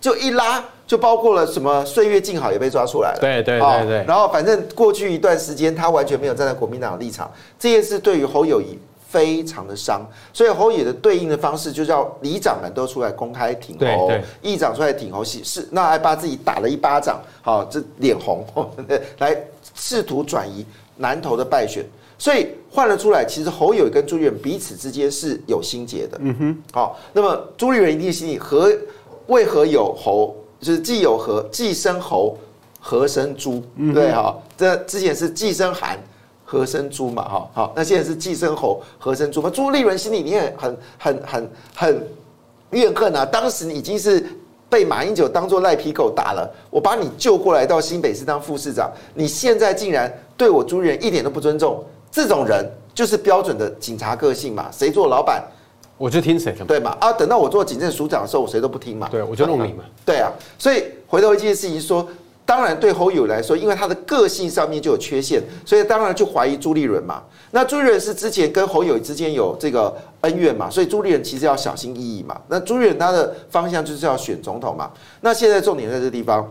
[0.00, 3.18] 就一拉，就包括了什么岁月静好也被抓出来了。
[3.20, 4.04] 对对对对。
[4.04, 8.76] 然后反正过去一段时间，他完全没有站在国民党的立场，这件事对于侯友宜
[9.08, 10.04] 非常的伤。
[10.32, 14.10] 所以侯友宜的对应的方式，就叫里长们都出来公开挺侯，
[14.42, 18.44] 议长出来挺侯，是那还把自己打了一巴掌，好，这脸红，
[19.18, 19.40] 来
[19.76, 20.66] 试图转移
[20.96, 21.84] 南投的败选。
[22.18, 26.18] 所以换了出来，其实侯友跟朱立伦彼此之间是有心结的。
[26.20, 28.70] 嗯哼，好，那么朱立伦一定心里何
[29.28, 32.36] 为何有侯，就是既有何既生侯，
[32.80, 33.62] 何生朱？
[33.94, 35.96] 对哈，这之前是既生韩，
[36.44, 37.22] 何生朱嘛？
[37.22, 39.48] 哈，好，那现在是既生侯，何生朱嘛？
[39.48, 42.08] 朱立伦心里你也很很很很
[42.70, 43.24] 怨恨啊！
[43.24, 44.26] 当时你已经是
[44.68, 51.84] 被马英九当做赖皮狗打了，我把你救过来到新北市当副市长，你现在竟然对我朱立伦一点都不尊重。
[52.10, 55.44] 这种人就是标准的警察个性嘛，谁做老板，
[55.96, 56.96] 我就听谁的，对嘛？
[57.00, 60.32] 啊，等到我做警政署长的时候，我谁都不听嘛，对，我就弄你嘛，对啊。
[60.58, 62.08] 所以回头一件事情说，
[62.44, 67.22] 当然对侯友来说，因为他的个性上面就有缺陷，所以当然就怀疑朱立伦嘛。
[67.50, 72.40] 那朱立伦是之前跟侯友之间有这个恩怨嘛，所以朱立伦其实要小心翼翼嘛。
[72.48, 74.90] 那朱立伦他的方向就是要选总统嘛。
[75.20, 76.50] 那现在重点在这个地方，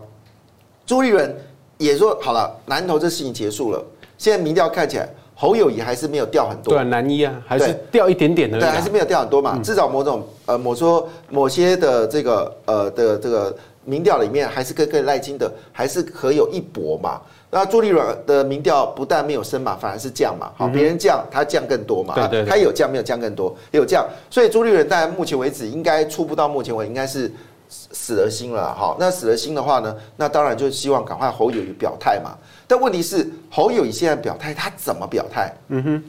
[0.86, 1.36] 朱立伦
[1.78, 3.84] 也说好了，南投这事情结束了，
[4.18, 5.10] 现在民调看起来。
[5.40, 6.74] 侯友宜还是没有掉很多。
[6.74, 8.60] 对啊，男一啊，还是掉一点点的。
[8.60, 9.54] 对，还是没有掉很多嘛。
[9.56, 17.22] 嗯、至少某种呃，某说某些的这个呃的这个民调里面，还是跟跟赖清德还是可有一搏嘛。
[17.52, 20.52] 那朱立伦的民调不但没有升嘛，反而是降嘛。
[20.58, 22.16] 好，别人降，他降更多嘛。
[22.16, 24.06] 对对，他有降没有降更多，有降。
[24.32, 27.32] 所以朱立伦在目前为止应该初步到目前为止应该是
[27.70, 28.74] 死了心了。
[28.74, 32.36] 哈，那死了心的话呢，那当然就希望赶快侯友宜表态嘛。
[32.68, 35.54] 但问题是侯友谊现在表态，他怎么表态？
[35.70, 36.04] 嗯哼，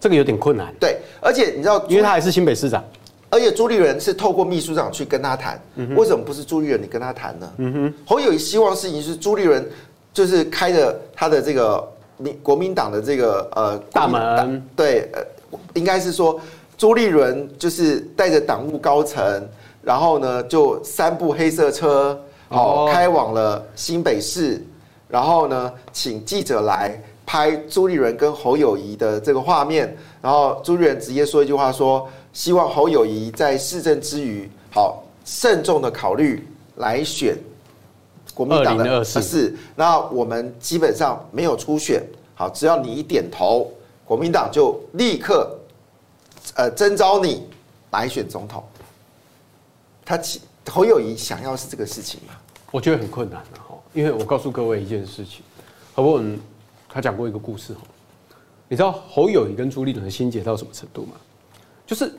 [0.00, 0.74] 这个有点困难。
[0.80, 2.82] 对，而且你知道，因为他还是新北市长。
[3.28, 5.58] 而且朱立伦是透过秘书长去跟他谈，
[5.96, 7.52] 为什么不是朱立伦你跟他谈呢？
[7.56, 9.66] 嗯哼，侯友谊希望事情是朱立伦
[10.12, 11.82] 就是开着他的这个
[12.18, 16.38] 民国民党的这个呃大门，对，呃，应该是说
[16.76, 19.48] 朱立伦就是带着党务高层，
[19.82, 24.62] 然后呢就三部黑色车哦开往了新北市，
[25.12, 32.08] 然后呢请记者来拍朱立伦跟侯友宜的这个画面，然后朱立伦直接说一句话说。
[32.34, 37.36] 希望侯友宜在市政之余，好慎重的考虑来选
[38.32, 39.54] 国民党的四。
[39.76, 42.02] 那我们基本上没有初选，
[42.34, 43.70] 好，只要你一点头，
[44.06, 45.54] 国民党就立刻
[46.54, 47.46] 呃征召你
[47.90, 48.64] 来选总统。
[50.02, 50.18] 他
[50.70, 52.32] 侯友宜想要是这个事情吗？
[52.72, 55.42] 我觉得很困难的哈，因为我告诉各位一件事情，
[55.94, 56.40] 何伯文
[56.88, 57.80] 他讲过一个故事哈，
[58.66, 61.12] 你知道侯友谊跟朱立伦的心结到什么程度吗？
[61.86, 62.10] 就是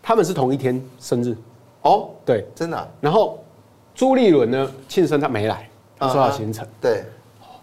[0.00, 1.36] 他们是同一天生日
[1.82, 2.86] 哦，对，真的、啊。
[3.00, 3.44] 然后
[3.92, 5.68] 朱立伦呢庆生他没来，
[5.98, 6.64] 他说他行程。
[6.80, 7.02] 对，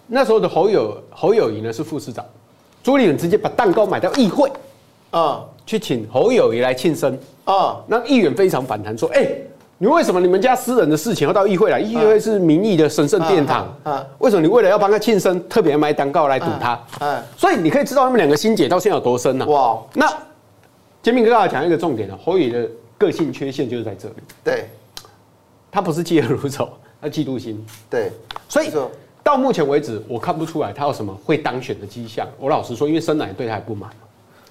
[0.06, 2.26] 那时候的侯友侯友谊呢是副市长，
[2.84, 4.52] 朱立伦直接把蛋糕买到议会
[5.12, 7.82] 啊，去请侯友谊来庆生啊。
[7.88, 9.26] 那议员非常反弹说：“哎，
[9.78, 11.80] 你为什么你们家私人的事情要到议会来？
[11.80, 16.80] 议会是民意的神圣殿堂啊，为什么你为了要帮他庆生，特别买蛋糕来堵他？
[17.00, 19.46] 嗯，所以你可以知道他们两个心结到现在有多深呢？
[19.48, 20.12] 哇，那。
[21.04, 22.68] 杰明跟大家讲一个重点了，侯宇的
[22.98, 24.16] 个性缺陷就是在这里。
[24.44, 24.68] 对，
[25.70, 26.68] 他不是嫉恶如仇，
[27.00, 27.64] 他嫉妒心。
[27.88, 28.12] 对，
[28.50, 28.72] 所以
[29.22, 32.28] 到目前为止，我看不出来他有什么会当选的迹象。
[32.40, 33.88] 我老实说，因为深蓝对他也不满。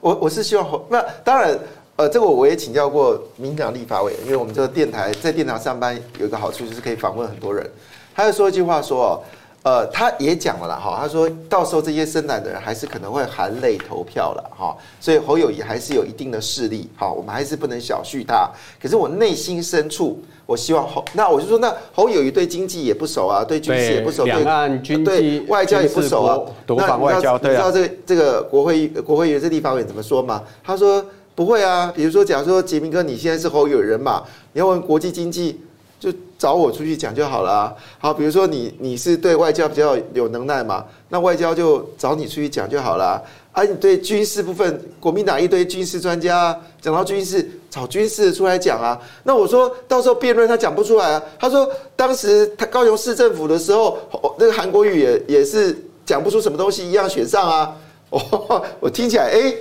[0.00, 1.58] 我我是希望侯，那当然，
[1.96, 7.68] 呃，这个我也请教过民进党立法委员，因为我们这个电台在电台上班有一个好处就是可以访问很多人。
[8.14, 9.20] 他就说一句话说哦。
[9.64, 18.46] 呃，他也讲了啦，哈，他说到时候这些深蓝的人还是可能会含泪投票了，哈，所以侯友宜还是有一定的势力，哈，我们还是不能小觑他。
[18.78, 30.42] 可是我内心深处，我希望侯，那我就说，那侯友宜对经济也不熟啊，对军事也不熟，对两岸军对外交也不熟啊，国防外交，你知道这个这个国会国会议员这立法委员怎么说吗？
[30.62, 31.02] 他说
[31.34, 34.22] 不会啊，比如说假如说杰明哥你现在是侯友人嘛，
[34.52, 35.60] 你要问国际经济。
[36.00, 37.74] 就找我出去讲就好了。
[37.98, 43.22] 好，比如说你你是对外交比较有能耐嘛，那外交就找你出去讲就好了。
[43.52, 49.00] 啊，你对军事部分，国民党一堆军事专家讲到军事，找军事出来讲啊。
[49.22, 51.22] 那我说到时候辩论他讲不出来啊。
[51.38, 51.66] 他说
[51.96, 53.96] 当时他高雄市政府的时候，
[54.38, 55.74] 那个韩国语也也是
[56.04, 57.74] 讲不出什么东西，一样选上啊。
[58.10, 59.54] 我 我听起来，哎，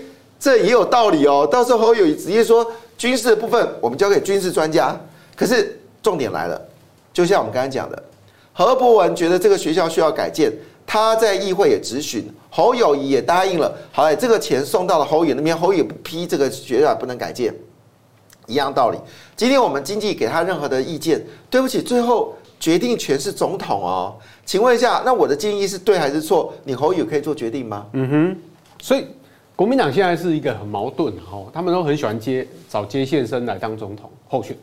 [0.44, 1.48] 这也有道理哦。
[1.50, 5.00] 到时候侯友宜直接说军事的部分我们交给军事专家，
[5.38, 5.80] 可是。
[6.04, 6.62] 重点来了，
[7.14, 8.04] 就像我们刚才讲的，
[8.52, 10.52] 何博文觉得这个学校需要改建，
[10.86, 13.74] 他在议会也质询，侯友宜也答应了。
[13.90, 17.56] 好嘞，这个钱送到了侯友那边，侯友不批这个学校不能改建，
[18.48, 18.98] 一样道理。
[19.38, 24.14] 今天我们经济给他任何的意见，对不起，最后决定权是总统哦。
[24.46, 26.54] 请问一下，那我的建议是对还是错？
[26.66, 27.86] 你侯友可以做决定吗？
[27.94, 28.38] 嗯哼。
[28.82, 29.08] 所以
[29.56, 34.56] 国民党现在是一个很矛盾哈，他们都很喜欢接找接线生来当总统候选，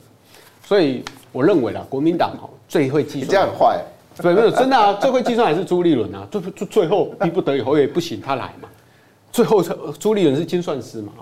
[0.64, 1.03] 所以。
[1.32, 3.80] 我认为啦，国民党哈最会计算，这样很坏。
[4.20, 8.68] 对，没有真的啊，最会计算还是朱立伦啊， 最最最后逼不得已侯也不行，他来嘛。
[9.30, 9.62] 最后
[9.97, 11.12] 朱立伦是精算师嘛。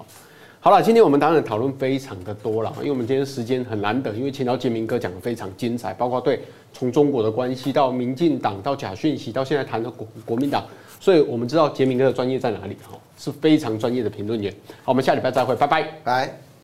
[0.60, 6.40] 好了，今天我们当然讨论非常的多了，因为我们今天时间很难得，因为请到洁民哥讲的非常精彩，包括对
[6.72, 10.64] 从中国的关系到民进党到假讯息到现在谈的国国民党，
[11.00, 14.52] 所以我们知道杰明哥的专业在哪里哈，是非常专业的评论员。
[14.82, 16.47] 好，我们下礼拜再会，拜拜，拜。